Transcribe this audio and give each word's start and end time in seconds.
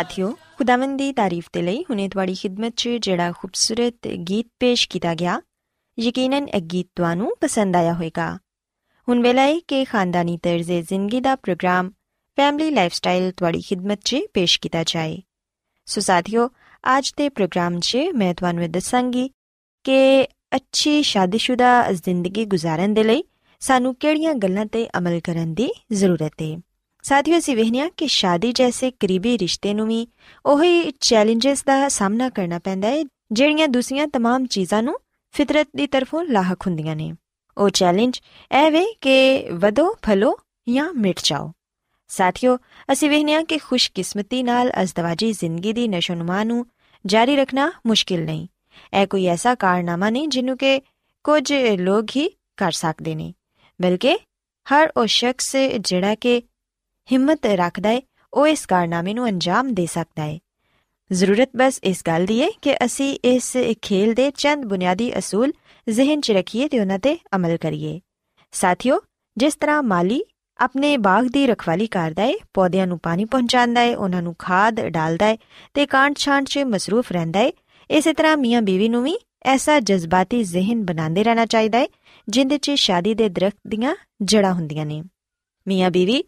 ਸਾਥਿਓ, 0.00 0.38
ਖੁਦਾਵੰਦ 0.58 0.98
ਦੀ 0.98 1.12
ਤਾਰੀਫ 1.12 1.48
ਦੇ 1.52 1.62
ਲਈ 1.62 1.82
ਹੁਣੇ 1.82 2.08
ਤੁਹਾਡੀ 2.08 2.34
ਖidmat 2.34 2.70
'ਚ 2.76 2.88
ਜਿਹੜਾ 2.88 3.32
ਖੂਬਸੂਰਤ 3.32 4.08
ਗੀਤ 4.08 4.46
ਪੇਸ਼ 4.60 4.88
ਕੀਤਾ 4.88 5.14
ਗਿਆ, 5.14 5.40
ਯਕੀਨਨ 5.98 6.48
ਇਹ 6.48 6.60
ਗੀਤ 6.60 6.86
ਤੁਹਾਨੂੰ 6.96 7.36
ਪਸੰਦ 7.40 7.76
ਆਇਆ 7.76 7.92
ਹੋਵੇਗਾ। 7.92 8.38
ਹੁਣ 9.08 9.22
ਵੇਲਾ 9.22 9.42
ਹੈ 9.42 9.60
ਕਿ 9.68 9.84
ਖਾਨਦਾਨੀ 9.84 10.38
ਤਰਜ਼ੇ 10.42 10.82
ਜ਼ਿੰਦਗੀ 10.82 11.20
ਦਾ 11.20 11.36
ਪ੍ਰੋਗਰਾਮ, 11.36 11.90
ਫੈਮਿਲੀ 12.36 12.70
ਲਾਈਫਸਟਾਈਲ 12.70 13.32
ਤੁਹਾਡੀ 13.32 13.60
ਖidmat 13.60 13.98
'ਚ 14.04 14.16
ਪੇਸ਼ 14.34 14.60
ਕੀਤਾ 14.60 14.82
ਜਾਏ। 14.82 15.22
ਸੋ 15.86 16.00
ਸਾਥਿਓ, 16.00 16.50
ਅੱਜ 16.98 17.12
ਦੇ 17.16 17.28
ਪ੍ਰੋਗਰਾਮ 17.28 17.80
'ਚ 17.80 17.98
ਮੈਂ 18.14 18.34
ਤੁਹਾਨੂੰ 18.34 18.64
ਇਹ 18.64 18.68
ਦੱਸਾਂਗੀ 18.68 19.30
ਕਿ 19.84 20.28
ਅੱਛੀ 20.56 21.02
ਸ਼ਾਦੀशुदा 21.02 21.94
ਜ਼ਿੰਦਗੀ 21.94 22.44
ਗੁਜ਼ਾਰਨ 22.44 22.94
ਦੇ 22.94 23.04
ਲਈ 23.04 23.24
ਸਾਨੂੰ 23.60 23.94
ਕਿਹੜੀਆਂ 23.94 24.34
ਗੱਲਾਂ 24.34 24.66
ਤੇ 24.66 24.88
ਅਮਲ 24.98 25.20
ਕਰਨ 25.20 25.54
ਦੀ 25.54 25.70
ਜ਼ਰੂਰਤ 25.92 26.32
ਹੈ 26.42 26.60
ਸਾਥੀਓ 27.03 27.37
ਅਸੀਂ 27.37 27.55
ਵੇਖਿਆ 27.55 27.89
ਕਿ 27.97 28.07
ਸ਼ਾਦੀ 28.07 28.51
ਜੈਸੇ 28.51 28.91
ਕਰੀਬੀ 28.91 29.37
ਰਿਸ਼ਤੇ 29.37 29.73
ਨੂੰ 29.73 29.87
ਵੀ 29.87 30.07
ਉਹੀ 30.45 30.91
ਚੈਲੰਜਸ 30.99 31.63
ਦਾ 31.63 31.87
ਸਾਹਮਣਾ 31.87 32.29
ਕਰਨਾ 32.29 32.59
ਪੈਂਦਾ 32.59 32.87
ਹੈ 32.87 33.03
ਜਿਹੜੀਆਂ 33.31 33.67
ਦੂਸਰੀਆਂ 33.67 34.07
तमाम 34.07 34.45
ਚੀਜ਼ਾਂ 34.45 34.83
ਨੂੰ 34.83 34.99
ਫਿਤਰਤ 35.33 35.67
ਦੀ 35.75 35.87
ਤਰਫੋਂ 35.87 36.23
ਲਾਹਕ 36.23 36.67
ਹੁੰਦੀਆਂ 36.67 36.95
ਨੇ 36.95 37.13
ਉਹ 37.57 37.69
ਚੈਲੰਜ 37.69 38.21
ਇਹ 38.51 38.71
ਵੇ 38.71 38.85
ਕਿ 39.01 39.45
ਵਧੋ 39.51 39.93
ਫਲੋ 40.03 40.39
ਜਾਂ 40.69 40.93
ਮਿਟ 40.93 41.19
ਜਾਓ 41.23 41.51
ਸਾਥੀਓ 42.07 42.57
ਅਸੀਂ 42.91 43.09
ਵੇਖਦੇ 43.09 43.33
ਹਾਂ 43.33 43.43
ਕਿ 43.43 43.57
ਖੁਸ਼ਕਿਸਮਤੀ 43.57 44.43
ਨਾਲ 44.43 44.71
ਅਜ਼ਦਵਾਜੀ 44.81 45.31
ਜ਼ਿੰਦਗੀ 45.31 45.73
ਦੀ 45.73 45.87
ਨਸ਼ੋਨੁਮਾ 45.87 46.43
ਨੂੰ 46.43 46.65
ਜਾਰੀ 47.05 47.35
ਰੱਖਣਾ 47.35 47.71
ਮੁਸ਼ਕਿਲ 47.87 48.25
ਨਹੀਂ 48.25 48.47
ਇਹ 48.93 49.07
ਕੋਈ 49.07 49.27
ਐਸਾ 49.27 49.55
ਕਾਰਨਾਮਾ 49.55 50.09
ਨਹੀਂ 50.09 50.27
ਜਿਹਨੂੰ 50.27 50.57
ਕਿ 50.57 50.81
ਕੁਝ 51.23 51.53
ਲੋਕ 51.79 52.05
ਹੀ 52.15 52.29
ਕਰ 52.57 52.71
ਸਕਦੇ 52.71 53.15
ਨੇ 53.15 53.33
ਬਲਕਿ 53.81 54.17
ਹਰ 54.73 54.91
ਉਹ 54.97 55.05
ਸ਼ਖਸ 55.05 55.55
ਜਿਹੜਾ 55.79 56.15
ਕਿ 56.15 56.41
ਹਿੰਮਤ 57.12 57.46
ਰੱਖਦਾ 57.46 57.88
ਹੈ 57.88 58.00
ਉਹ 58.32 58.46
ਇਸ 58.46 58.66
ਕਾਰਨਾਮੇ 58.66 59.14
ਨੂੰ 59.14 59.28
ਅੰਜਾਮ 59.28 59.74
ਦੇ 59.74 59.86
ਸਕਦਾ 59.86 60.22
ਹੈ 60.22 60.38
ਜ਼ਰੂਰਤ 61.12 61.50
ਬਸ 61.56 61.80
ਇਸ 61.84 62.02
ਗੱਲ 62.06 62.26
ਦੀ 62.26 62.42
ਹੈ 62.42 62.48
ਕਿ 62.62 62.74
ਅਸੀਂ 62.84 63.18
ਇਸ 63.24 63.56
ਖੇਲ 63.82 64.14
ਦੇ 64.14 64.30
ਚੰਦ 64.30 64.64
ਬੁਨਿਆਦੀ 64.64 65.18
ਅਸੂਲ 65.18 65.52
ਜ਼ਿਹਨ 65.88 66.20
'ਚ 66.20 66.30
ਰੱਖੀਏ 66.30 66.68
ਤੇ 66.68 66.80
ਉਹਨਾਂ 66.80 66.98
ਤੇ 66.98 67.18
ਅਮਲ 67.36 67.56
ਕਰੀਏ। 67.56 68.00
ਸਾਥੀਓ, 68.52 69.00
ਜਿਸ 69.36 69.54
ਤਰ੍ਹਾਂ 69.54 69.82
ਮਾਲੀ 69.82 70.22
ਆਪਣੇ 70.58 70.96
ਬਾਗ 70.96 71.24
ਦੀ 71.24 71.46
ਰਖਵਾਲੀ 71.46 71.86
ਕਰਦਾ 71.86 72.22
ਹੈ 72.22 72.32
ਪੌਦਿਆਂ 72.54 72.86
ਨੂੰ 72.86 72.98
ਪਾਣੀ 72.98 73.24
ਪਹੁੰਚਾਉਂਦਾ 73.24 73.80
ਹੈ 73.80 73.96
ਉਹਨਾਂ 73.96 74.22
ਨੂੰ 74.22 74.34
ਖਾਦ 74.38 74.80
ਡਾਲਦਾ 74.80 75.26
ਹੈ 75.26 75.36
ਤੇ 75.74 75.86
ਕਾਂਟ 75.86 76.18
ਛਾਂਟ 76.18 76.46
'ਚ 76.46 76.58
ਮਸਰੂਫ 76.58 77.12
ਰਹਿੰਦਾ 77.12 77.40
ਹੈ 77.40 77.52
ਇਸੇ 77.90 78.12
ਤਰ੍ਹਾਂ 78.12 78.36
ਮੀਆਂ 78.36 78.62
ਬੀਵੀ 78.62 78.88
ਨੂੰ 78.88 79.02
ਵੀ 79.02 79.16
ਐਸਾ 79.44 79.80
ਜਜ਼ਬਾਤੀ 79.80 80.42
ਜ਼ਿਹਨ 80.44 80.84
ਬਣਾਉਂਦੇ 80.84 81.24
ਰਹਿਣਾ 81.24 81.46
ਚਾਹੀਦਾ 81.46 81.78
ਹੈ 81.78 81.86
ਜਿੰਦੇ 82.28 82.58
'ਚ 82.58 82.70
ਸ਼ਾਦੀ 82.70 83.14
ਦੇ 83.14 83.28
ਦਰਖਤ 83.28 83.56
ਦੀਆਂ 83.68 83.94
ਜੜਾਂ 84.22 84.52
ਹੁੰਦੀਆਂ 84.54 84.86
ਨੇ। 84.86 85.02
ਮੀਆਂ 85.68 85.90
ਬੀਵੀ 85.90 86.24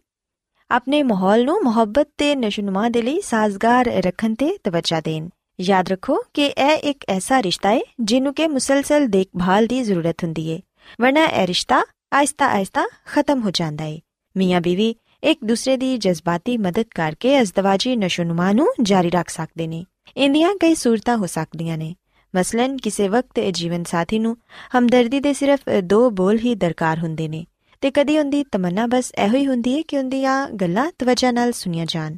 ਆਪਣੇ 0.72 1.02
ਮਾਹੌਲ 1.02 1.44
ਨੂੰ 1.44 1.58
ਮੁਹੱਬਤ 1.62 2.08
ਤੇ 2.18 2.34
ਨਸ਼ੋਨੁਮਾ 2.34 2.88
ਦੇ 2.88 3.00
ਲਈ 3.02 3.20
ਸਾਜ਼ਗਾਰ 3.20 3.88
ਰੱਖਣ 4.04 4.34
ਤੇ 4.34 4.48
ਤਵੱਜਾ 4.64 5.00
ਦੇਣ 5.00 5.28
ਯਾਦ 5.60 5.88
ਰੱਖੋ 5.88 6.16
ਕਿ 6.34 6.46
ਇਹ 6.46 6.88
ਇੱਕ 6.90 7.04
ਐਸਾ 7.08 7.42
ਰਿਸ਼ਤਾ 7.42 7.70
ਹੈ 7.70 7.80
ਜਿਹਨੂੰ 8.00 8.32
ਕਿ 8.34 8.46
ਮੁਸਲਸਲ 8.48 9.06
ਦੇਖਭਾਲ 9.06 9.66
ਦੀ 9.66 9.82
ਜ਼ਰੂਰਤ 9.82 10.24
ਹੁੰਦੀ 10.24 10.52
ਹੈ 10.52 10.58
ਵਰਨਾ 11.00 11.24
ਇਹ 11.24 11.46
ਰਿਸ਼ਤਾ 11.46 11.82
ਆਇਸਤਾ 12.12 12.46
ਆਇਸਤਾ 12.46 12.86
ਖਤਮ 13.06 13.42
ਹੋ 13.42 13.50
ਜਾਂਦਾ 13.50 13.84
ਹੈ 13.84 13.98
ਮੀਆਂ 14.36 14.60
ਬੀਵੀ 14.60 14.94
ਇੱਕ 15.22 15.44
ਦੂਸਰੇ 15.44 15.76
ਦੀ 15.76 15.96
ਜਜ਼ਬਾਤੀ 15.98 16.56
ਮਦਦ 16.58 16.86
ਕਰਕੇ 16.94 17.40
ਅਜ਼ਦਵਾਜੀ 17.40 17.96
ਨਸ਼ੋਨੁਮਾ 17.96 18.52
ਨੂੰ 18.52 18.68
ਜਾਰੀ 18.82 19.10
ਰੱਖ 19.10 19.28
ਸਕਦੇ 19.28 19.66
ਨੇ 19.66 19.84
ਇੰਦੀਆਂ 20.16 20.54
ਕਈ 20.60 20.74
ਸੂਰਤਾਂ 20.74 21.16
ਹੋ 21.16 21.26
ਸਕਦੀਆਂ 21.26 21.78
ਨੇ 21.78 21.94
ਮਸਲਨ 22.34 22.76
ਕਿਸੇ 22.76 23.08
ਵਕਤ 23.08 23.40
ਜੀਵਨ 23.50 23.84
ਸਾਥੀ 23.84 24.18
ਨੂੰ 24.18 24.36
ਹਮਦਰਦੀ 24.78 25.20
ਦੇ 25.20 25.32
ਸਿਰਫ 25.32 25.68
ਦੋ 25.84 26.08
ਬੋਲ 26.10 26.38
ਹੀ 26.38 26.54
ਦਰਕਾਰ 26.54 26.98
ਹੁੰਦੇ 26.98 27.28
ਨੇ 27.28 27.44
ਤੇ 27.82 27.90
ਕਦੀ 27.90 28.18
ਉਹਦੀ 28.18 28.44
ਤਮੰਨਾ 28.44 28.86
ਬਸ 28.86 29.12
ਇਹੋ 29.24 29.36
ਹੀ 29.36 29.46
ਹੁੰਦੀ 29.46 29.76
ਹੈ 29.76 29.82
ਕਿ 29.82 29.98
ਉਹਦੀਆਂ 29.98 30.48
ਗੱਲਾਂ 30.50 30.92
ਤਵੱਜਾ 30.98 31.30
ਨਾਲ 31.30 31.52
ਸੁਣੀਆਂ 31.52 31.86
ਜਾਣ। 31.86 32.16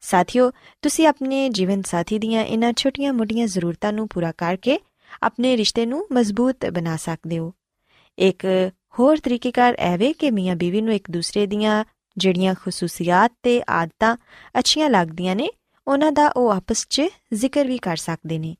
ਸਾਥੀਓ, 0.00 0.52
ਤੁਸੀਂ 0.82 1.06
ਆਪਣੇ 1.06 1.48
ਜੀਵਨ 1.48 1.82
ਸਾਥੀ 1.82 2.18
ਦੀਆਂ 2.18 2.44
ਇਹਨਾਂ 2.44 2.72
ਛੋਟੀਆਂ-ਮੋਟੀਆਂ 2.72 3.46
ਜ਼ਰੂਰਤਾਂ 3.46 3.92
ਨੂੰ 3.92 4.08
ਪੂਰਾ 4.08 4.32
ਕਰਕੇ 4.32 4.78
ਆਪਣੇ 5.22 5.56
ਰਿਸ਼ਤੇ 5.56 5.86
ਨੂੰ 5.86 6.06
ਮਜ਼ਬੂਤ 6.12 6.66
ਬਣਾ 6.66 6.96
ਸਕਦੇ 6.96 7.38
ਹੋ। 7.38 7.52
ਇੱਕ 8.18 8.46
ਹੋਰ 8.98 9.16
ਤਰੀਕੇਕਾਰ 9.16 9.74
ਐਵੇਂ 9.78 10.14
ਕਿ 10.14 10.30
ਮੀਆਂ 10.30 10.56
ਬੀਵੀ 10.56 10.80
ਨੂੰ 10.80 10.94
ਇੱਕ 10.94 11.10
ਦੂਸਰੇ 11.10 11.46
ਦੀਆਂ 11.46 11.84
ਜਿਹੜੀਆਂ 12.18 12.54
ਖਸੂਸੀਅਤ 12.54 13.32
ਤੇ 13.42 13.62
ਆਦਤਾਂ 13.70 14.16
ਅੱਛੀਆਂ 14.58 14.90
ਲੱਗਦੀਆਂ 14.90 15.36
ਨੇ, 15.36 15.48
ਉਹਨਾਂ 15.88 16.12
ਦਾ 16.12 16.28
ਉਹ 16.28 16.50
ਆਪਸ 16.50 16.86
'ਚ 16.90 17.02
ਜ਼ਿਕਰ 17.34 17.66
ਵੀ 17.66 17.78
ਕਰ 17.78 17.96
ਸਕਦੇ 17.96 18.38
ਨੇ। 18.38 18.56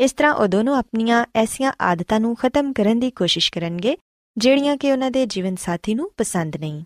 ਇਸ 0.00 0.12
ਤਰ੍ਹਾਂ 0.12 0.34
ਉਹ 0.34 0.46
ਦੋਨੋਂ 0.46 0.76
ਆਪਣੀਆਂ 0.76 1.26
ਐਸੀਆਂ 1.34 1.72
ਆਦਤਾਂ 1.80 2.20
ਨੂੰ 2.20 2.36
ਖਤਮ 2.36 2.72
ਕਰਨ 2.72 2.98
ਦੀ 2.98 3.10
ਕੋਸ਼ਿਸ਼ 3.10 3.52
ਕਰਨਗੇ 3.52 3.96
ਜਿਹੜੀਆਂ 4.38 4.76
ਕਿ 4.76 4.92
ਉਹਨਾਂ 4.92 5.10
ਦੇ 5.10 5.26
ਜੀਵਨ 5.26 5.56
ਸਾਥੀ 5.56 5.94
ਨੂੰ 5.94 6.10
ਪਸੰਦ 6.16 6.56
ਨਹੀਂ। 6.56 6.84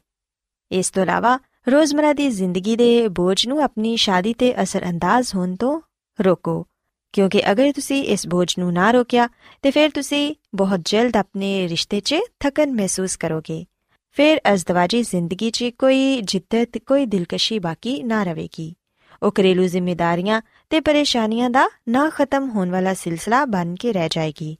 ਇਸ 0.70 0.90
ਤੋਂ 0.90 1.02
ਇਲਾਵਾ, 1.02 1.38
ਰੋਜ਼ਮਰਾ 1.68 2.12
ਦੀ 2.12 2.28
ਜ਼ਿੰਦਗੀ 2.30 2.76
ਦੇ 2.76 3.08
ਬੋਝ 3.08 3.46
ਨੂੰ 3.48 3.62
ਆਪਣੀ 3.62 3.96
ਸ਼ਾਦੀ 3.96 4.34
ਤੇ 4.34 4.62
ਅਸਰਅੰਦਾਜ਼ 4.62 5.34
ਹੋਣ 5.34 5.56
ਤੋਂ 5.56 5.80
ਰੋਕੋ, 6.18 6.66
ਕਿਉਂਕਿ 7.12 7.50
ਅਗਰ 7.50 7.72
ਤੁਸੀਂ 7.72 8.04
ਇਸ 8.04 8.26
ਬੋਝ 8.28 8.58
ਨੂੰ 8.58 8.72
ਨਾ 8.72 8.90
ਰੋਕਿਆ, 8.90 9.28
ਤੇ 9.62 9.70
ਫਿਰ 9.70 9.90
ਤੁਸੀਂ 9.90 10.34
ਬਹੁਤ 10.54 10.80
ਜਲਦ 10.84 11.16
ਆਪਣੇ 11.16 11.68
ਰਿਸ਼ਤੇ 11.68 12.00
'ਚ 12.00 12.14
ਥਕਨ 12.40 12.72
ਮਹਿਸੂਸ 12.72 13.16
ਕਰੋਗੇ। 13.16 13.64
ਫਿਰ 14.10 14.40
ਅਜ਼ਦਵਾਜੀ 14.52 15.02
ਜ਼ਿੰਦਗੀ 15.02 15.50
'ਚ 15.50 15.64
ਕੋਈ 15.78 16.20
ਜਿੱਦਤ, 16.20 16.78
ਕੋਈ 16.78 17.06
ਦਿਲਕਸ਼ੀ 17.06 17.58
ਬਾਕੀ 17.58 18.02
ਨਾ 18.02 18.22
ਰਹੇਗੀ 18.22 18.74
ਉਹ 19.22 19.30
ਘਰੇਲੂ 19.30 19.66
ਜ਼ਿੰਮੇਵਾਰੀਆਂ 19.66 20.40
ਤੇ 20.70 20.80
ਪਰੇਸ਼ਾਨੀਆਂ 20.80 21.50
ਦਾ 21.50 21.68
ਨਾ 21.88 22.10
ਖਤਮ 22.10 22.50
ਹੋਣ 22.50 22.70
ਵਾਲਾ 22.70 22.94
ਸਿਲਸਿਲਾ 22.94 23.44
ਬਣ 23.44 23.74
ਕੇ 23.74 23.92
ਰਹਿ 23.92 24.08
ਜਾਏਗੀ। 24.10 24.56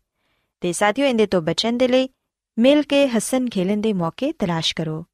ਤੇ 0.61 0.73
ਸਾਥੀਓ, 0.73 1.07
ਇਹਦੇ 1.07 1.27
ਤੋਂ 1.27 1.43
ਬਚਣ 1.43 1.77
ਦੇ 1.77 1.89
ਲਈ 1.89 2.09
ਮਿਲ 2.61 2.83
ਕੇ 2.83 3.09
ਹੱਸਣ 3.09 3.49
ਖੇਲਣ 3.49 3.81
ਦੇ 3.81 3.93
ਮੌਕੇ 3.93 4.33
ਤਲਾਸ਼ 4.33 4.75
ਕਰੋ। 4.75 5.05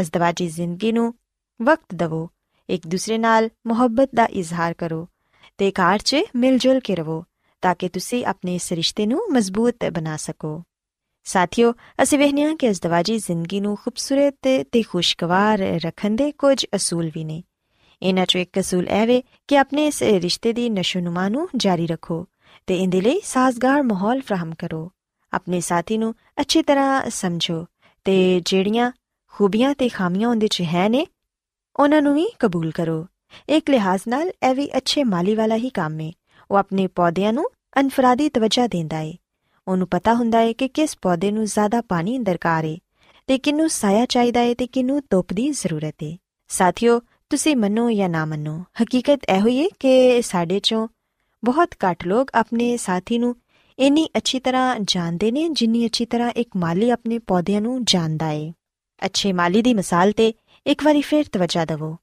ਅਜ਼ਦਵਾਜੀ 0.00 0.48
ਜ਼ਿੰਦਗੀ 0.48 0.92
ਨੂੰ 0.92 1.14
ਵਕਤ 1.62 1.94
ਦਿਵੋ। 1.94 2.30
ਇੱਕ 2.70 2.86
ਦੂਸਰੇ 2.86 3.18
ਨਾਲ 3.18 3.50
ਮੁਹੱਬਤ 3.66 4.10
ਦਾ 4.14 4.26
ਇਜ਼ਹਾਰ 4.26 4.74
ਕਰੋ 4.74 5.08
ਤੇ 5.58 5.70
ਘਰ 5.70 5.98
'ਚ 5.98 6.16
ਮਿਲ 6.36 6.58
ਜੁਲ 6.58 6.80
ਕੇ 6.80 6.96
ਰਹੋ 6.96 7.24
ਤਾਂ 7.62 7.74
ਕਿ 7.74 7.88
ਤੁਸੀਂ 7.88 8.26
ਆਪਣੇ 8.26 8.54
ਇਸ 8.54 8.72
ਰਿਸ਼ਤੇ 8.72 9.06
ਨੂੰ 9.06 9.20
ਮਜ਼ਬੂਤ 9.30 9.84
ਬਣਾ 9.84 10.16
ਸਕੋ। 10.16 10.62
ਸਾਥੀਓ, 11.24 11.74
ਅਸੀਂ 12.02 12.18
ਵੇਖਦੇ 12.18 12.42
ਹਾਂ 12.42 12.56
ਕਿ 12.56 12.70
ਅਜ਼ਦਵਾਜੀ 12.70 13.18
ਜ਼ਿੰਦਗੀ 13.18 13.60
ਨੂੰ 13.60 13.76
ਖੂਬਸੂਰਤ 13.76 14.64
ਤੇ 14.72 14.82
ਖੁਸ਼ਗਵਾਰ 14.82 15.58
ਰੱਖਣ 15.58 16.10
ਦੇ 16.10 16.32
ਕੁਝ 16.32 16.66
ਅਸੂਲ 16.76 17.10
ਵੀ 17.14 17.24
ਨੇ। 17.24 17.42
ਇਹਨਾਂ 18.02 18.22
'ਚੋਂ 18.22 18.40
ਇੱਕ 18.40 18.60
ਅਸੂਲ 18.60 18.88
ਇਹ 18.88 19.06
ਵੇ 19.06 19.22
ਕਿ 19.48 19.58
ਆਪਣੇ 19.58 19.86
ਇਸ 19.86 20.02
ਰਿਸ਼ਤੇ 20.02 20.52
ਦੀ 20.52 20.70
ਨਸ਼ੋਨੁਮਾ 20.70 21.28
ਨੂੰ 21.28 21.48
ਜਾਰੀ 21.56 21.86
ਰੱਖੋ 21.86 22.26
ਤੇ 22.66 22.76
ਇਹਦੇ 22.76 23.00
ਲਈ 23.00 23.20
ਸਾਜ਼ਗਾਰ 23.24 23.82
ਮਾਹੌਲ 23.82 24.20
ਫਰਾਹਮ 24.20 24.54
ਕਰੋ। 24.54 24.92
ਆਪਣੇ 25.32 25.60
ਸਾਥੀ 25.60 25.98
ਨੂੰ 25.98 26.14
ਅੱਛੀ 26.40 26.62
ਤਰ੍ਹਾਂ 26.62 27.10
ਸਮਝੋ 27.10 27.64
ਤੇ 28.06 28.40
ਜਿਹੜੀਆਂ 28.44 28.90
ਖੂਬੀਆਂ 29.34 29.74
ਤੇ 29.74 29.88
ਖਾਮੀਆਂ 29.88 30.28
ਉਹਦੇ 30.28 30.48
'ਚ 30.48 30.60
ਹੈ 30.60 30.88
ਨੇ, 30.88 31.06
ਉਹਨਾਂ 31.76 32.02
ਨੂੰ 32.02 32.14
ਵੀ 32.14 32.26
ਕਬੂਲ 32.38 32.70
ਕਰੋ। 32.70 33.06
ਇੱਕ 33.48 33.70
ਲਿਹਾਜ਼ 33.70 34.02
ਨਾਲ 34.08 34.28
ਇਹ 34.42 34.54
ਵੀ 34.54 34.68
ਅੱਛੇ 34.76 35.04
ਮਾਲੀ 35.04 35.34
ਵਾਲਾ 35.34 35.56
ਹੀ 35.56 35.70
ਕੰਮ 35.70 36.00
ਹੈ 36.00 36.10
ਉਹ 36.50 36.56
ਆਪਣੇ 36.56 36.86
ਪੌਦਿਆਂ 36.86 37.32
ਨੂੰ 37.32 37.48
ਅਨਫਰਾਦੀ 37.80 38.28
ਤਵੱਜਾ 38.28 38.66
ਦਿੰਦਾ 38.66 38.96
ਹੈ 38.96 39.12
ਉਹਨੂੰ 39.66 39.88
ਪਤਾ 39.88 40.14
ਹੁੰਦਾ 40.14 40.38
ਹੈ 40.38 40.52
ਕਿ 40.52 40.68
ਕਿਸ 40.68 40.96
ਪੌਦੇ 41.02 41.30
ਨੂੰ 41.30 41.44
ਜ਼ਿਆਦਾ 41.44 41.80
ਪਾਣੀ 41.80 42.18
ਦਰਕਾਰ 42.18 42.64
ਹੈ 42.64 42.76
ਤੇ 43.26 43.38
ਕਿਨੂੰ 43.38 43.68
ਸਾਇਆ 43.70 44.06
ਚਾਹੀਦਾ 44.06 44.40
ਹੈ 44.40 44.54
ਤੇ 44.54 44.66
ਕਿਨੂੰ 44.66 45.00
ਧੁੱਪ 45.10 45.32
ਦੀ 45.32 45.50
ਜ਼ਰੂਰਤ 45.50 46.02
ਹੈ 46.02 46.16
ਸਾਥੀਓ, 46.48 47.00
ਤੁਸੀਂ 47.30 47.56
ਮੰਨੋ 47.56 47.90
ਜਾਂ 47.90 48.08
ਨਾ 48.08 48.24
ਮੰਨੋ, 48.24 48.64
ਹਕੀਕਤ 48.82 49.20
ਇਹ 49.28 49.40
ਹੋਈ 49.40 49.62
ਹੈ 49.62 49.68
ਕਿ 49.80 50.22
ਸਾਡੇ 50.22 50.60
ਚੋਂ 50.60 50.88
ਬਹੁਤ 51.42 51.74
ਘੱਟ 51.84 52.06
ਲੋਕ 52.06 52.30
ਆਪਣੇ 52.34 52.76
ਸਾਥੀ 52.76 53.18
ਨੂੰ 53.18 53.34
ਇੰਨੀ 53.82 54.08
ਅੱਛੀ 54.16 54.40
ਤਰ੍ਹਾਂ 54.40 54.76
ਜਾਣਦੇ 54.80 55.30
ਨੇ 55.30 55.48
ਜਿੰਨੀ 55.48 55.86
ਅੱਛੀ 55.86 56.06
ਤਰ੍ਹਾਂ 56.06 56.30
ਇੱਕ 56.30 56.48
ਮਾਲੀ 56.56 56.90
ਆਪਣੇ 56.90 57.18
ਪੌਦਿਆਂ 57.18 57.60
ਨੂੰ 57.60 57.84
ਜਾਣਦਾ 57.84 58.26
ਹੈ 58.26 58.52
ਅੱਛੇ 59.04 59.32
ਮਾਲੀ 59.32 59.62
ਦੀ 59.62 59.74
ਮਿਸਾਲ 59.74 60.12
ਤੇ 60.12 60.32
ਇੱਕ 60.66 60.84
ਵਾਰੀ 60.84 61.00
ਫੇਰ 61.00 61.24
ਤਵੱਜਾ 61.32 61.64
ਦਿਵੋ। 61.64 61.96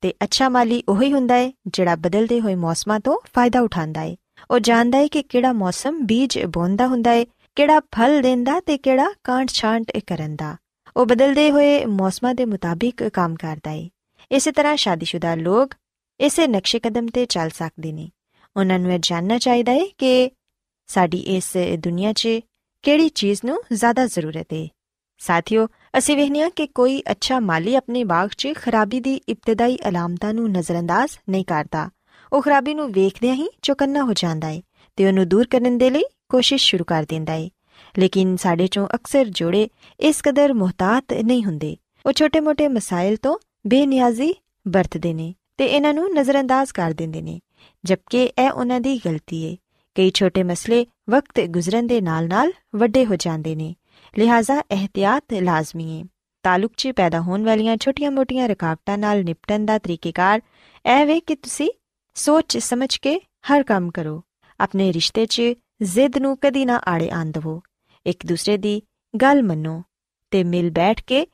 ਤੇ 0.00 0.14
ਅੱਛਾ 0.22 0.48
ਮਾਲੀ 0.48 0.82
ਉਹੀ 0.88 1.12
ਹੁੰਦਾ 1.12 1.34
ਹੈ 1.34 1.52
ਜਿਹੜਾ 1.66 1.96
ਬਦਲਦੇ 1.96 2.40
ਹੋਏ 2.40 2.54
ਮੌਸਮਾਂ 2.54 3.00
ਤੋਂ 3.00 3.18
ਫਾਇਦਾ 3.34 3.60
ਉਠਾਉਂਦਾ 3.60 4.00
ਹੈ 4.00 4.16
ਉਹ 4.50 4.58
ਜਾਣਦਾ 4.58 4.98
ਹੈ 4.98 5.06
ਕਿ 5.06 5.22
ਕਿਹੜਾ 5.22 5.52
ਮੌਸਮ 5.52 6.06
ਬੀਜ 6.06 6.44
ਬੋਂਦਾ 6.44 6.86
ਹੁੰਦਾ 6.86 7.10
ਹੈ 7.10 7.24
ਕਿਹੜਾ 7.56 7.80
ਫਲ 7.80 8.22
ਦਿੰਦਾ 8.22 8.60
ਤੇ 8.60 8.78
ਕਿਹੜਾ 8.78 9.12
ਕਾਂਟ 9.24 9.48
ਛਾਂਟ 9.48 9.98
ਕਰਨ 10.06 10.36
ਦਾ 10.36 10.56
ਉਹ 10.96 11.06
ਬਦਲਦੇ 11.06 11.50
ਹੋਏ 11.50 11.84
ਮੌਸਮਾਂ 11.84 12.34
ਦੇ 12.34 12.44
ਮੁਤਾਬਿਕ 12.44 13.08
ਕੰਮ 13.08 13.34
ਕਰਦਾ 13.34 13.70
ਹੈ 13.70 13.88
ਇਸੇ 14.32 14.52
ਤਰ੍ਹਾਂ 14.52 14.76
ਸ਼ਾਦੀशुदा 14.76 15.36
ਲੋਕ 15.36 15.74
ਇਸੇ 16.20 16.46
ਨਕਸ਼ੇ 16.46 16.78
ਕਦਮ 16.78 17.06
ਤੇ 17.06 17.26
ਚੱਲ 17.26 17.50
ਸਕਦੇ 17.50 17.92
ਨੇ। 17.92 18.08
ਉਹਨਾਂ 18.56 18.78
ਨੂੰ 18.78 18.92
ਇਹ 18.92 18.98
ਜਾਣਨਾ 19.02 19.38
ਚਾਹੀਦਾ 19.38 19.72
ਹੈ 19.72 19.80
ਕਿ 19.98 20.30
ਸਾਡੀ 20.92 21.18
ਇਸ 21.36 21.52
ਦੁਨੀਆ 21.78 22.12
'ਚ 22.12 22.28
ਕਿਹੜੀ 22.84 23.08
ਚੀਜ਼ 23.08 23.40
ਨੂੰ 23.44 23.58
ਜ਼ਿਆਦਾ 23.72 24.06
ਜ਼ਰੂਰਤ 24.06 24.52
ਹੈ 24.52 24.68
ਸਾਥੀਓ, 25.20 25.66
ਅਸੀਂ 25.98 26.16
ਵੇਖਿਆ 26.16 26.48
ਕਿ 26.48 26.66
ਕੋਈ 26.66 27.02
ਅੱਛਾ 27.10 27.38
ਮਾਲੀ 27.40 27.74
ਆਪਣੇ 27.74 28.04
ਬਾਗ 28.04 28.30
'ਚ 28.38 28.48
ਖਰਾਬੀ 28.56 29.00
ਦੀ 29.00 29.14
ਇਬਤਦਾਈ 29.28 29.78
ਅਲਾਮਤਾਂ 29.88 30.32
ਨੂੰ 30.34 30.50
ਨਜ਼ਰਅੰਦਾਜ਼ 30.52 31.12
ਨਹੀਂ 31.30 31.44
ਕਰਦਾ। 31.44 31.88
ਉਹ 32.32 32.42
ਖਰਾਬੀ 32.42 32.74
ਨੂੰ 32.74 32.90
ਵੇਖਦਿਆਂ 32.92 33.34
ਹੀ 33.34 33.48
ਚੁਕੰਨਾ 33.62 34.02
ਹੋ 34.04 34.12
ਜਾਂਦਾ 34.12 34.48
ਹੈ 34.48 34.60
ਤੇ 34.96 35.06
ਉਹਨੂੰ 35.06 35.28
ਦੂਰ 35.28 35.46
ਕਰਨ 35.46 35.78
ਦੇ 35.78 35.90
ਲਈ 35.90 36.02
ਕੋਸ਼ਿਸ਼ 36.28 36.64
ਸ਼ੁਰੂ 36.64 36.84
ਕਰ 36.84 37.04
ਦਿੰਦਾ 37.08 37.32
ਹੈ 37.32 37.48
ਲੇਕਿਨ 37.98 38.36
ਸਾਡੇ 38.36 38.66
ਚੋਂ 38.66 38.86
ਅਕਸਰ 38.94 39.28
ਜੋੜੇ 39.30 39.68
ਇਸ 40.00 40.20
ਕਦਰ 40.22 40.52
ਮੁਹਤਾਤ 40.54 41.12
ਨਹੀਂ 41.12 41.44
ਹੁੰਦੇ। 41.44 41.76
ਉਹ 42.06 42.12
ਛੋਟੇ-ਮੋਟੇ 42.12 42.68
ਮਸਾਇਲ 42.68 43.16
ਤੋਂ 43.16 43.38
ਬੇਨਿਆਜ਼ੀ 43.66 44.32
ਵਰਤਦੇ 44.68 45.12
ਨੇ 45.14 45.34
ਤੇ 45.58 45.66
ਇਹਨਾਂ 45.66 45.94
ਨੂੰ 45.94 46.08
ਨਜ਼ਰਅੰਦਾਜ਼ 46.14 46.72
ਕਰ 46.72 46.90
ਦਿੰਦੇ 46.90 47.22
ਨੇ, 47.22 47.40
ਜਦਕਿ 47.84 48.22
ਇਹ 48.24 48.50
ਉਹਨਾਂ 48.50 48.80
ਦੀ 48.80 49.00
ਗਲਤੀ 49.06 49.44
ਹੈ 49.46 49.56
ਕਈ 49.94 50.10
ਛੋਟੇ 50.14 50.42
ਮਸਲੇ 50.42 50.86
ਵਕਤ 51.10 51.40
ਗੁਜ਼ਰਨ 51.40 51.86
ਦੇ 51.86 52.00
ਨਾਲ-ਨਾਲ 52.00 52.52
ਵੱਡੇ 52.76 53.06
ਹੋ 53.06 53.16
ਜਾਂਦੇ 53.16 53.54
ਨੇ। 53.54 53.74
ਲਿਹਾਜ਼ਾ 54.18 54.62
ਇhtiyat 54.70 55.44
ਲਾਜ਼ਮੀ 55.44 56.00
ਹੈ 56.00 56.06
ਤਾਲੁਕ 56.42 56.72
'ਚ 56.76 56.88
ਪੈਦਾ 56.88 57.20
ਹੋਣ 57.20 57.44
ਵਾਲੀਆਂ 57.44 57.76
ਛੋਟੀਆਂ-ਮੋਟੀਆਂ 57.76 58.48
ਰੁਕਾਵਟਾਂ 58.48 58.98
ਨਾਲ 58.98 59.24
ਨਿਪਟਣ 59.24 59.64
ਦਾ 59.64 59.78
ਤਰੀਕੇਕਾਰ 59.78 60.40
ਇਹ 61.00 61.06
ਵੇ 61.06 61.20
ਕਿ 61.20 61.34
ਤੁਸੀਂ 61.34 61.70
ਸੋਚ 62.14 62.58
ਸਮਝ 62.58 62.96
ਕੇ 62.96 63.20
ਹਰ 63.52 63.62
ਕੰਮ 63.62 63.90
ਕਰੋ। 63.90 64.24
ਆਪਣੇ 64.60 64.92
ਰਿਸ਼ਤੇ 64.92 65.26
'ਚ 65.26 65.42
ਜ਼ਿੱਦ 65.82 66.18
ਨੂੰ 66.18 66.38
ਕਦੀ 66.40 66.64
ਨਾ 66.64 66.80
ਆੜੇ 66.88 67.10
ਆਂ 67.10 67.26
ਦਵੋ। 67.26 67.62
ਇੱਕ 68.06 68.26
ਦੂਸਰੇ 68.26 68.56
ਦੀ 68.56 68.82
ਗੱਲ 69.22 69.42
ਮੰਨੋ 69.42 69.82
ਤੇ 70.30 70.44
ਮਿਲ 70.44 70.70
ਬੈਠ 70.70 71.02
ਕੇ 71.02 71.26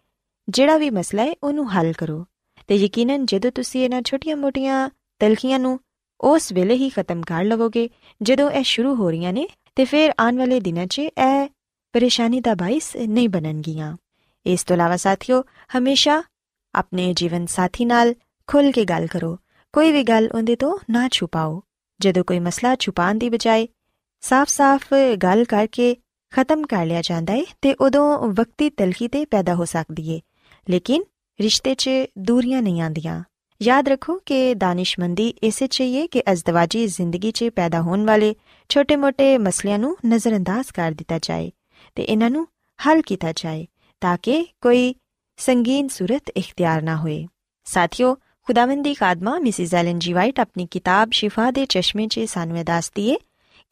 ਜਿਹੜਾ 0.49 0.77
ਵੀ 0.77 0.91
ਮਸਲਾ 0.91 1.23
ਹੈ 1.23 1.35
ਉਹਨੂੰ 1.43 1.79
ਹੱਲ 1.79 1.93
ਕਰੋ। 1.93 2.27
ਤੇ 2.67 2.75
ਯਕੀਨਨ 2.75 3.27
ਜਦੋਂ 3.27 3.51
ਤੁਸੀਂ 3.51 3.85
ਇਹਨਾਂ 3.85 4.03
ਛੋਟੀਆਂ-ਮੋਟੀਆਂ 4.03 4.91
ਤਲਖੀਆਂ 5.19 5.59
ਨੂੰ 5.59 5.81
ਉਸ 6.21 6.53
ਵੇਲੇ 6.53 6.75
ਹੀ 6.75 6.89
ਖਤਮ 6.89 7.23
ਕਰ 7.23 7.45
ਲਵੋਗੇ। 7.45 7.91
ਜਦੋਂ 8.23 8.51
ਇਹ 8.51 8.63
ਸ਼ੁਰੂ 8.63 8.95
ਹੋ 8.95 9.11
ਰਹੀਆਂ 9.11 9.33
ਨੇ, 9.33 9.49
ਤੇ 9.75 9.85
ਫਿਰ 9.85 10.13
ਆਉਣ 10.21 10.37
ਵਾਲੇ 10.37 10.61
ਦਿਨਾਂ 10.61 10.87
'ਚ 10.87 10.99
ਇਹ 10.99 11.49
ਪਰੇਸ਼ਾਨੀ 11.93 12.41
ਦਾ 12.41 12.55
ਬਾਇਸ 12.55 12.97
ਨਹੀਂ 12.97 13.29
ਬਣਨਗੀਆਂ। 13.29 13.97
ਇਸ 14.47 14.65
ਤੋਂ 14.65 14.77
ਇਲਾਵਾ 14.77 14.97
ਸਾਥੀਓ, 14.97 15.45
ਹਮੇਸ਼ਾ 15.79 16.23
ਆਪਣੇ 16.75 17.15
ਜੀਵਨ 17.15 17.47
ਸਾਥੀ 17.47 17.85
ਨਾਲ 17.85 18.15
ਖੁੱਲ 18.47 18.73
ਕੇ 18.73 18.85
ਗੱਲ 18.85 19.07
ਕਰੋ। 19.07 19.39
ਕੋਈ 19.73 19.93
ਵੀ 19.93 20.03
ਗੱਲ 20.03 20.29
ਉਹਦੇ 20.35 20.57
ਤੋਂ 20.57 20.79
ਨਾ 20.91 21.09
ਛੁਪਾਓ। 21.09 21.63
ਜਦੋਂ 22.01 22.25
ਕੋਈ 22.25 22.39
ਮਸਲਾ 22.39 22.77
ਛੁਪਾਉਣ 22.77 23.15
ਦੀ 23.15 23.31
ਬਜਾਏ 23.31 23.69
ਸਾਫ਼-ਸਾਫ਼ 24.21 24.95
ਗੱਲ 25.23 25.45
ਕਰਕੇ 25.45 25.97
ਖਤਮ 26.31 26.67
ਕਰ 26.67 26.87
ਲਿਆ 26.87 27.03
ਜਾਂਦਾ 27.03 27.33
ਹੈ 27.33 27.45
ਤੇ 27.61 27.75
ਉਦੋਂ 27.75 28.19
ਵਕਤੀ 28.19 28.71
ਤਲਖੀ 28.71 29.09
ਤੇ 29.09 29.25
ਪੈਦਾ 29.25 29.55
ਹੋ 29.55 29.65
ਸਕਦੀ 29.65 30.15
ਹੈ 30.15 30.21
ਲੇਕਿਨ 30.71 31.03
ਰਿਸ਼ਤੇ 31.41 31.75
'ਚ 31.75 31.91
ਦੂਰੀਆਂ 32.19 32.63
ਨਹੀਂ 32.63 32.81
ਆਂਦੀਆਂ 32.81 33.25
ਯਾਦ 33.61 33.89
ਰੱਖੋ 33.89 34.15
ਕਿ 34.27 34.55
ਦਾਨਿਸ਼ਮੰਦੀ 34.55 35.29
ਇਸੇ 35.43 35.67
ਚਾਹੀਏ 35.67 36.07
ਕਿ 36.07 36.23
ਅਜ਼ਦਵਾਜੀ 36.33 36.87
ਜ਼ਿੰਦਗੀ 36.87 37.31
'ਚ 37.31 37.49
ਪੈਦਾ 37.57 37.81
ਹੋਣ 37.83 38.05
ਵਾਲੇ 38.07 38.35
ਛੋਟੇ-ਮੋਟੇ 38.71 39.37
ਮਸਲਿਆਂ 39.39 39.79
ਨੂੰ 39.79 39.97
ਨਜ਼ਰਅੰਦਾਜ਼ 40.07 40.73
ਕਰ 40.75 40.93
ਦਿੱਤਾ 40.93 41.19
ਜਾਏ 41.19 41.51
ਤੇ 41.97 42.03
ਇਹਨਾਂ 42.03 42.31
ਨੂੰ 42.31 42.47
ਹੱਲ 42.79 43.03
ਕੀਤਾ 43.03 43.33
ਜਾਏ 43.33 43.67
ਤਾਂ 44.03 44.17
ਕਿ 44.23 44.45
ਕੋਈ 44.63 44.95
ਸੰਗੀਨ 45.39 45.89
ਸੂਰਤ 45.89 46.31
ਇਖਤਿਆਰ 46.37 46.83
ਨਾ 46.83 46.97
ਹੋਏ 46.97 47.27
ਸਾਥੀਓ 47.67 48.15
ਖੁਦਾਵੰਦੀ 48.49 48.95
ਖਾਦਮਾ 48.95 49.39
ਮਿਸਿਸ 49.39 49.75
ਐਲਨ 49.75 49.99
ਜੀ 49.99 50.13
ਵਾਈਟ 50.13 50.41
ਆਪਣੀ 50.41 50.67
ਕਿਤਾਬ 50.71 51.11
ਸ਼ਿਫਾ 51.13 51.51
ਦੇ 51.51 51.67
ਚਸ਼ਮੇ 51.67 52.07
'ਚ 52.07 52.25
ਸਾਨੂੰ 52.29 52.59
ਇਹ 52.59 52.65
ਦੱਸਦੀ 52.65 53.09
ਏ 53.09 53.17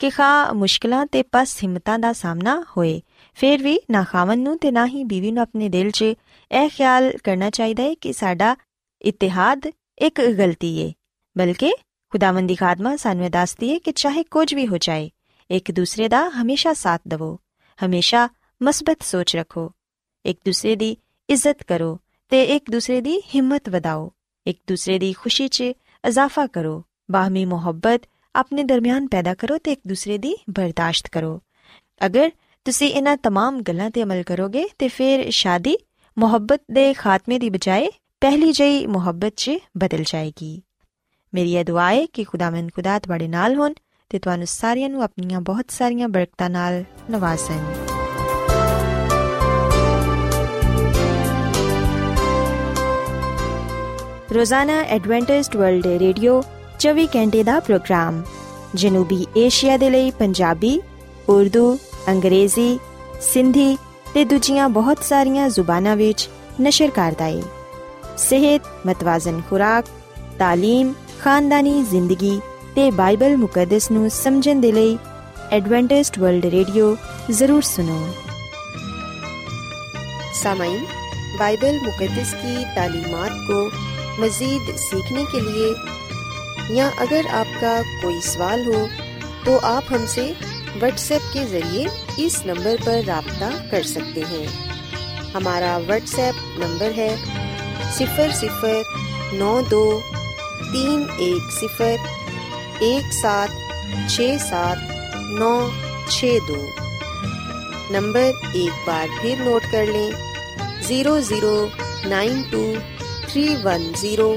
ਕਿ 0.01 0.11
ਖਾ 0.11 0.53
ਮੁਸ਼ਕਲਾਂ 0.53 1.07
ਤੇ 1.07 1.23
ਪਸ 1.33 1.57
ਹਿੰਮਤਾਂ 1.63 1.99
ਦਾ 1.99 2.13
ਸਾਹਮਣਾ 2.13 2.63
ਹੋਏ 2.77 3.01
ਫਿਰ 3.39 3.63
ਵੀ 3.63 3.79
ਨਾ 3.91 4.03
ਖਾਵਨ 4.05 4.39
ਨੂੰ 4.39 4.57
ਤੇ 4.59 4.71
ਨਾ 4.71 4.87
ਹੀ 4.87 5.05
ਬੀਵੀ 5.05 5.31
ਨੂੰ 5.31 5.43
ਆਪਣੇ 5.43 5.69
ਦਿਲ 5.69 5.91
'ਚ 5.91 6.03
ਇਹ 6.03 6.69
ਖਿਆਲ 6.69 7.13
ਕਰਨਾ 7.25 7.51
ਚਾਹੀਦਾ 7.51 7.83
ਹੈ 7.83 7.95
ਕਿ 8.01 8.13
ਸਾਡਾ 8.13 8.55
ਇਤਿਹਾਦ 9.02 9.68
ਇੱਕ 10.02 10.22
ਗਲਤੀ 10.38 10.78
ਏ 10.80 10.92
ਬਲਕਿ 11.36 11.72
ਖੁਦਾਵੰਦੀ 12.14 12.56
ਖਾਦਮਾ 12.56 12.96
ਸਾਨੂੰ 12.96 13.26
ਇਹ 13.26 13.30
ਦੱਸਦੀ 13.30 13.70
ਏ 13.70 13.80
ਕਿ 13.80 13.92
ਚਾਹੇ 13.94 14.24
ਕੁਝ 14.32 14.54
ਵੀ 14.54 14.68
ਹੋ 14.68 14.78
ਜਾਏ 14.78 15.10
ਇੱਕ 15.50 15.72
ਦੂਸਰੇ 15.72 16.08
ਦਾ 16.10 16.30
ਹਮੇਸ਼ਾ 16.42 16.74
ਸਾਥ 16.74 17.02
ਦਿਵੋ 17.08 17.38
ਹਮੇਸ਼ਾ 17.80 18.28
ਮਸਬਤ 18.62 19.04
ਸੋਚ 19.04 19.36
ਰੱਖੋ 19.36 19.70
ਇੱਕ 20.26 20.40
ਦੂਸਰੇ 20.46 20.76
ਦੀ 20.76 20.96
ਇੱਜ਼ਤ 21.30 21.64
ਕਰੋ 21.64 21.98
ਤੇ 22.32 22.44
ਇੱਕ 22.46 22.72
ਦੂਸਰੇ 22.72 23.00
ਦੀ 23.02 23.20
ਹਿੰਮਤ 23.36 23.70
ਵਧਾਓ 23.70 24.10
ਇੱਕ 24.46 24.60
ਦੂਸਰੇ 24.68 24.98
ਦੀ 25.00 25.12
ਖੁਸ਼ੀ 25.14 25.48
'ਚ 25.48 25.62
ਇਜ਼ਾਫਾ 26.04 26.46
ਕਰੋ 26.48 26.82
ਬਾਹਮੀ 27.12 27.46
ਮੁਹੱਬਤ 27.46 28.08
ਆਪਣੇ 28.36 28.64
ਦਰਮਿਆਨ 28.64 29.08
ਪੈਦਾ 29.08 29.34
ਕਰੋ 29.34 29.58
ਤੇ 29.58 29.72
ਇੱਕ 29.72 29.82
ਦੂਸਰੇ 29.88 30.18
ਦੀ 30.18 30.36
ਬਰਦਾਸ਼ਤ 30.50 31.08
ਕਰੋ 31.08 31.40
ਅਗਰ 32.02 32.30
ਤੁਸੀਂ 32.66 32.90
ਇਹਨਾਂ 32.90 33.16
तमाम 33.28 33.62
ਗੱਲਾਂ 33.62 33.90
ਤੇ 33.92 34.04
ਅਮਲ 34.04 34.24
ਕਰੋਗੇ 34.24 34.68
ਤੇ 34.80 34.88
ਫਿਰ 34.88 35.30
ਸ਼ਾਦੀ 35.32 35.78
ਮੁਹੱਬਤ 36.18 36.62
ਦੇ 36.72 36.94
ਖਾਤਮੇ 36.94 37.40
ਦੀ 37.40 37.50
ਬਜਾਏ 37.50 37.90
ਪਹਿਲੀ 38.27 38.53
ਜਈ 38.53 38.87
ਮੁਹੱਬਤ 38.87 39.33
'ਚ 39.37 39.51
ਬਦਲ 39.79 40.03
ਜਾਏਗੀ 40.03 40.63
ਮੇਰੀ 41.33 41.53
ਇਹ 41.55 41.65
ਦੁਆ 41.65 41.85
ਹੈ 41.91 42.07
ਕਿ 42.13 42.23
ਖੁਦਾਵੰਦ 42.25 42.71
ਖੁਦਾ 42.71 42.99
ਤੁਹਾਡੇ 42.99 43.27
ਨਾਲ 43.29 43.55
ਹੋਣ 43.57 43.75
ਤੇ 44.11 44.19
ਤੁਹਾਨੂੰ 44.19 44.47
ਸਾਰਿਆਂ 44.47 44.89
ਨੂੰ 44.89 45.03
ਆਪਣੀਆਂ 45.03 45.41
ਬਹੁਤ 45.41 45.71
ਸਾਰੀਆਂ 45.71 46.09
ਬਰਕਤਾਂ 46.09 46.49
ਨਾਲ 46.51 46.83
ਨਵਾਜ਼ੇ 47.11 47.59
ਰੋਜ਼ਾਨਾ 54.35 54.81
ਐਡਵੈਂਟਿਸਟ 54.89 55.57
ਵਰਲਡ 55.57 55.87
ਰੇਡੀਓ 55.99 56.41
24 56.81 57.07
ਘੰਟੇ 57.17 57.43
ਦਾ 57.43 57.59
ਪ੍ਰੋਗਰਾਮ 57.61 58.23
ਜਨੂਬੀ 58.75 59.27
ਏਸ਼ੀਆ 59.37 59.77
ਦੇ 59.77 59.91
ਲਈ 59.91 60.11
ਪੰਜਾਬੀ 60.11 60.81
ਉਰਦੂ 61.29 61.77
ਅੰਗਰੇਜ਼ੀ 62.09 62.79
ਸਿੰਧੀ 63.25 63.77
ਤੇ 64.15 64.25
ਦੂਜੀਆਂ 64.25 64.69
ਬਹੁਤ 64.71 65.05
ਸਾਰੀਆਂ 65.05 65.49
ਜ਼ੁਬਾਨਾਂ 65.49 65.97
ਵਿੱਚ 65.97 66.29
ਨਸ਼ਰ 66.61 66.91
ਕਰਦਾ 66.91 67.25
ਹੈ 67.25 67.56
ਸਿਹਤ 68.18 68.68
ਮਤਵਾਜ਼ਨ 68.86 69.42
ਖੁਰਾਕ 69.50 69.86
تعلیم 70.42 70.94
ਖਾਨਦਾਨੀ 71.22 71.82
ਜ਼ਿੰਦਗੀ 71.84 72.40
ਤੇ 72.76 72.90
ਬਾਈਬਲ 72.92 73.38
ਮੁਕੱਦਸ 73.38 73.92
ਨੂੰ 73.92 74.10
ਸਮਝਣ 74.10 74.60
ਦੇ 74.62 74.72
ਲਈ 74.72 74.98
ਐਡਵੈਂਟਿਸਟ 75.52 76.20
ਵਰਲਡ 76.20 76.46
ਰੇਡੀਓ 76.46 76.96
ਜ਼ਰੂਰ 77.32 77.62
ਸੁਨੋ 77.62 78.04
सामाइन 80.36 80.86
बाइबल 81.40 81.76
मुकदस 81.80 82.30
की 82.36 82.54
तालीमात 82.76 83.32
को 83.42 83.58
मज़ीद 84.22 84.72
सीखने 84.78 85.24
के 85.26 85.42
लिए 85.42 86.76
या 86.76 86.88
अगर 87.00 87.28
आपका 87.32 87.74
कोई 88.02 88.22
सवाल 88.22 88.66
हो 88.66 88.80
तो 89.46 89.58
आप 89.66 89.92
हमसे 89.92 90.26
व्हाट्सएप 90.78 91.30
के 91.34 91.46
ज़रिए 91.48 92.26
इस 92.26 92.42
नंबर 92.46 92.82
पर 92.82 93.04
रबता 93.04 93.52
कर 93.72 93.84
सकते 93.86 94.22
हैं 94.26 94.46
हमारा 95.34 95.78
व्हाट्सएप 95.80 96.42
नंबर 96.60 96.92
है 96.94 97.35
सिफर 97.97 98.33
सिफर 98.35 99.39
नौ 99.39 99.61
दो 99.71 99.85
तीन 100.63 101.03
एक 101.23 101.51
सिफर 101.53 102.85
एक 102.85 103.13
सात 103.15 103.51
छ 104.11 104.29
सात 104.41 104.79
नौ 105.41 105.55
छः 106.11 106.39
दो। 106.49 106.61
नंबर 107.93 108.57
एक 108.57 108.85
बार 108.87 109.09
फिर 109.21 109.39
नोट 109.41 109.71
कर 109.73 109.93
लें। 109.93 110.83
Zero 110.83 111.19
zero 111.23 111.55
nine 112.09 112.43
two 112.51 112.63
three 113.29 113.45
one 113.65 113.93
zero 114.01 114.29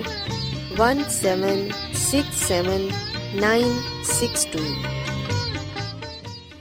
one 0.80 1.04
seven 1.12 1.70
six 2.00 2.44
seven 2.48 2.90
nine 3.42 3.80
six 4.10 4.46
two. 4.54 4.60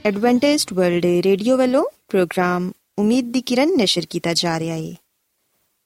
Adventist 0.09 0.65
World 0.71 1.05
Radio 1.25 1.57
वालों, 1.57 1.83
प्रोग्राम 2.09 2.71
उम्मीद 2.97 3.31
की 3.33 3.41
किरण 3.43 3.75
नशर 3.81 4.05
किया 4.11 4.33
जा 4.33 4.57
रहा 4.57 4.73
है। 4.73 4.97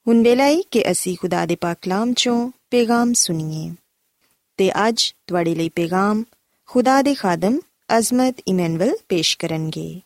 ਹੁਣ 0.08 0.22
ਵੇਲਾ 0.22 0.44
ਹੈ 0.44 0.60
ਕਿ 0.70 0.90
ਅਸੀਂ 0.90 1.16
ਖੁਦਾ 1.20 1.46
ਦੇ 1.46 1.56
ਪਾਕ 1.60 1.76
ਕਲਾਮ 1.82 2.12
ਚੋਂ 2.12 2.50
ਪੈਗਾਮ 2.70 3.12
ਸੁਣੀਏ। 3.12 3.74
ਤੇ 4.56 4.88
ਅੱਜ 4.88 5.14
ਤੁਹਾਡੇ 5.26 5.54
ਲਈ 5.54 5.68
ਪੈਗਾਮ 5.68 6.24
ਖੁਦਾ 6.66 7.02
ਦੇ 7.02 7.14
ਖਾਦਮ 7.14 7.60
ਅਜ਼ਮਤ 7.98 8.36
ਇਮਨੁਅਲ 8.48 8.96
ਪੇਸ਼ 9.08 9.38
ਕਰਨਗੇ। 9.38 10.00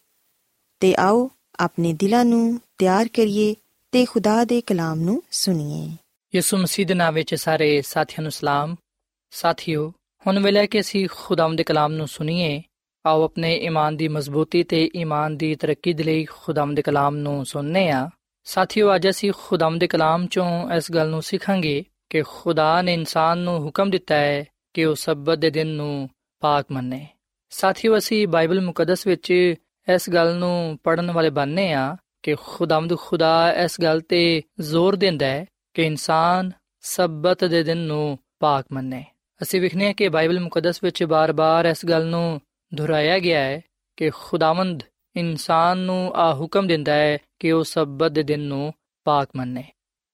ਤੇ 0.80 0.94
ਆਓ 0.98 1.30
ਆਪਣੇ 1.60 1.92
ਦਿਲਾਂ 1.92 2.24
ਨੂੰ 2.24 2.60
ਤਿਆਰ 2.78 3.08
ਕਰੀਏ 3.08 3.54
ਤੇ 3.92 4.04
ਖੁਦਾ 4.04 4.44
ਦੇ 4.44 4.60
ਕਲਾਮ 4.60 5.00
ਨੂੰ 5.00 5.22
ਸੁਣੀਏ। 5.30 5.96
ਯਿਸੂ 6.34 6.56
ਮਸੀਹ 6.56 6.86
ਦੇ 6.86 6.94
ਨਾਮ 6.94 7.14
ਵਿੱਚ 7.14 7.34
ਸਾਰੇ 7.34 7.82
ਸਾਥੀਆਂ 7.82 8.22
ਨੂੰ 8.22 8.32
ਸਲਾਮ। 8.32 8.76
ਸਾਥੀਓ, 9.30 9.92
ਹੁਣ 10.26 10.38
ਵੇਲੇ 10.38 10.66
ਕਿ 10.66 10.80
ਅਸੀਂ 10.80 11.08
ਖੁਦਾਮ 11.12 11.56
ਦੇ 11.56 11.64
ਕਲਾਮ 11.64 11.92
ਨੂੰ 11.92 12.08
ਸੁਣੀਏ। 12.08 12.62
ਆਓ 13.06 13.24
ਆਪਣੇ 13.24 13.56
ਈਮਾਨ 13.56 13.96
ਦੀ 13.96 14.08
ਮਜ਼ਬੂਤੀ 14.08 14.62
ਤੇ 14.62 14.90
ਈਮਾਨ 14.96 15.36
ਦੀ 15.36 15.54
ਤਰੱਕੀ 15.54 15.92
ਦੇ 15.92 16.02
ਲਈ 16.02 16.24
ਖੁਦਾਮ 16.24 16.74
ਦੇ 16.74 16.82
ਕਲਾਮ 16.82 17.16
ਨੂੰ 17.16 17.46
ਸੁਣਨੇ 17.46 17.90
ਆ। 17.90 18.10
ਸਾਥੀਓ, 18.48 18.94
ਅੱਜ 18.94 19.08
ਅਸੀਂ 19.08 19.32
ਖੁਦਾਮ 19.38 19.78
ਦੇ 19.78 19.86
ਕਲਾਮ 19.86 20.26
ਚੋਂ 20.26 20.72
ਇਸ 20.72 20.92
ਗੱਲ 20.92 21.08
ਨੂੰ 21.08 21.22
ਸਿੱਖਾਂਗੇ 21.22 21.84
ਕਿ 22.10 22.22
ਖੁਦਾ 22.22 22.82
ਨੇ 22.82 22.94
ਇਨਸਾਨ 22.94 23.38
ਨੂੰ 23.38 23.58
ਹੁਕਮ 23.58 23.90
ਦਿੱਤਾ 23.90 24.14
ਹੈ 24.14 24.44
ਕਿ 24.74 24.84
ਉਹ 24.84 24.94
ਸਬਤ 24.94 25.38
ਦੇ 25.38 25.50
ਦਿਨ 25.50 25.66
ਨੂੰ 25.66 26.10
ਪਾਕ 26.40 26.66
ਮੰਨੇ। 26.72 27.06
ਸਾਥੀਓ, 27.50 27.98
ਅਸੀਂ 27.98 28.28
ਬਾਈਬਲ 28.28 28.60
ਮੁਕੱਦਸ 28.60 29.06
ਵਿੱਚ 29.06 29.30
ਇਸ 29.94 30.10
ਗੱਲ 30.10 30.34
ਨੂੰ 30.34 30.78
ਪੜਨ 30.84 31.10
ਵਾਲੇ 31.10 31.30
ਬਣਨੇ 31.30 31.72
ਆ 31.72 31.96
ਕਿ 32.22 32.34
ਖੁਦਾਮਦ 32.34 32.98
ਖੁਦਾ 32.98 33.52
ਇਸ 33.52 33.80
ਗੱਲ 33.80 34.00
ਤੇ 34.00 34.42
ਜ਼ੋਰ 34.60 34.96
ਦਿੰਦਾ 34.96 35.26
ਹੈ 35.26 35.46
ਕਿ 35.74 35.82
ਇਨਸਾਨ 35.82 36.50
ਸਬਤ 36.80 37.44
ਦੇ 37.44 37.62
ਦਿਨ 37.62 37.76
ਨੂੰ 37.76 38.18
ਪਾਕ 38.38 38.64
ਮੰਨੇ। 38.72 39.04
ਅਸੀਂ 39.42 39.60
ਵਿਖਨੇ 39.60 39.86
ਹਾਂ 39.86 39.94
ਕਿ 39.94 40.08
ਬਾਈਬਲ 40.08 40.40
ਮੁਕੱਦਸ 40.40 40.84
ਵਿੱਚ 40.84 41.04
ਬਾਰ-ਬਾਰ 41.04 41.64
ਇਸ 41.64 41.86
ਗੱਲ 41.86 42.06
ਨੂੰ 42.06 42.40
ਦੁਹਰਾਇਆ 42.74 43.18
ਗਿਆ 43.18 43.40
ਹੈ 43.40 43.60
ਕਿ 43.96 44.10
ਖੁਦਾਵੰਦ 44.10 44.82
ਇਨਸਾਨ 45.18 45.78
ਨੂੰ 45.78 46.12
ਆ 46.14 46.34
ਹੁਕਮ 46.34 46.66
ਦਿੰਦਾ 46.66 46.92
ਹੈ 46.92 47.18
ਕਿ 47.38 47.52
ਉਹ 47.52 47.64
ਸਬਤ 47.64 48.12
ਦੇ 48.12 48.22
ਦਿਨ 48.22 48.40
ਨੂੰ 48.40 48.74
ਪਾਕ 49.04 49.28
ਮੰਨੇ। 49.36 49.64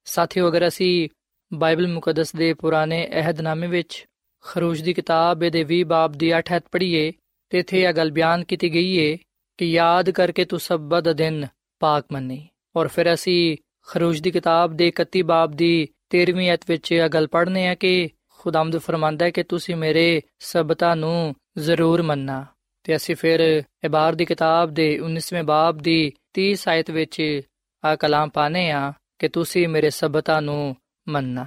ਸਾਥੀਓ, 0.04 0.48
ਅਗਰ 0.48 0.68
ਅਸੀਂ 0.68 1.08
ਬਾਈਬਲ 1.54 1.88
ਮੁਕੱਦਸ 1.88 2.36
ਦੇ 2.36 2.54
ਪੁਰਾਣੇ 2.54 3.08
ਅਹਿਦਨਾਮੇ 3.12 3.66
ਵਿੱਚ 3.66 4.06
ਖਰੂਜ 4.40 4.82
ਦੀ 4.82 4.94
ਕਿਤਾਬ 4.94 5.38
ਦੇ 5.38 5.64
20 5.64 5.82
ਬਾਬ 5.82 6.12
ਦੀ 6.12 6.34
8 6.38 6.56
ਹੱਥ 6.56 6.64
ਪੜ੍ਹੀਏ, 6.72 7.12
ਤੇ 7.50 7.58
ਇਥੇ 7.58 7.82
ਇਹ 7.82 7.92
ਗੱਲ 7.92 8.10
ਬਿਆਨ 8.10 8.44
ਕੀਤੀ 8.44 8.74
ਗਈ 8.74 9.12
ਹੈ 9.12 9.18
ਕਿ 9.58 9.64
ਯਾਦ 9.64 10.10
ਕਰਕੇ 10.10 10.44
ਤੂੰ 10.44 10.60
ਸਬਤ 10.60 11.04
ਦਾ 11.04 11.12
ਦਿਨ 11.12 11.46
ਪਾਕ 11.78 12.04
ਮੰਨੀ। 12.12 12.48
ਔਰ 12.76 12.88
ਫਿਰ 12.88 13.14
ਅਸੀਂ 13.14 13.56
ਖਰੂਜ 13.86 14.20
ਦੀ 14.20 14.30
ਕਿਤਾਬ 14.30 14.72
ਦੇ 14.72 14.88
31 14.88 15.22
ਬਾਬ 15.22 15.52
ਦੀ 15.52 15.88
13ਵੀਂ 16.10 16.52
ਅਧ 16.52 16.58
ਵਿੱਚ 16.68 16.92
ਇਹ 16.92 17.08
ਗੱਲ 17.08 17.26
ਪੜ੍ਹਨੇ 17.26 17.68
ਆ 17.68 17.74
ਕਿ 17.74 18.08
ਖੁਦਾਮਦ 18.28 18.78
ਫਰਮਾਂਦਾ 18.78 19.24
ਹੈ 19.24 19.30
ਕਿ 19.30 19.42
ਤੁਸੀਂ 19.42 19.76
ਮੇਰੇ 19.76 20.22
ਸਬਤਾਂ 20.38 20.96
ਨੂੰ 20.96 21.34
ਜ਼ਰੂਰ 21.58 22.02
ਮੰਨਣਾ। 22.02 22.46
ਤੇ 22.84 22.96
ਅਸੀਂ 22.96 23.16
ਫਿਰ 23.16 23.62
ਇਬਾਰ 23.84 24.12
ਦੀ 24.12 24.24
ਕਿਤਾਬ 24.24 24.70
ਦੇ 24.70 25.00
19ਵੇਂ 25.00 25.42
ਬਾਬ 25.42 25.78
ਦੀ 25.78 26.12
30 26.32 26.68
ਆਇਤ 26.68 26.90
ਵਿੱਚ 26.90 27.40
ਆ 27.84 27.96
ਕਲਾਮ 27.96 28.28
ਪਾਣੇ 28.28 28.70
ਆ 28.70 28.92
ਕਿ 29.18 29.28
ਤੁਸੀਂ 29.28 29.68
ਮੇਰੇ 29.68 29.90
ਸਬਤਾਂ 29.90 30.42
ਨੂੰ 30.42 30.76
ਮੰਨਣਾ। 31.08 31.46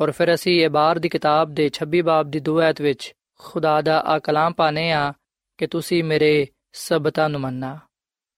ਔਰ 0.00 0.10
ਫਿਰ 0.10 0.34
ਅਸੀਂ 0.34 0.64
ਇਬਾਰ 0.64 0.98
ਦੀ 0.98 1.08
ਕਿਤਾਬ 1.08 1.50
ਦੇ 1.50 1.70
26 1.70 2.00
ਬਾਬ 2.00 2.30
ਦੀ 2.30 2.40
2 2.40 2.60
ਆਇਤ 2.62 2.80
ਵਿੱਚ 2.80 3.12
ਖੁਦਾ 3.38 3.80
ਦਾ 3.80 4.00
ਆ 4.00 4.18
ਕਲਾਮ 4.18 4.52
ਪਾਣੇ 4.52 4.92
ਆ 4.92 5.12
ਕਿ 5.58 5.66
ਤੁਸੀਂ 5.66 6.04
ਮੇਰੇ 6.04 6.46
ਸਬਤਾਂ 6.72 7.28
ਨੂੰ 7.28 7.40
ਮੰਨਣਾ। 7.40 7.78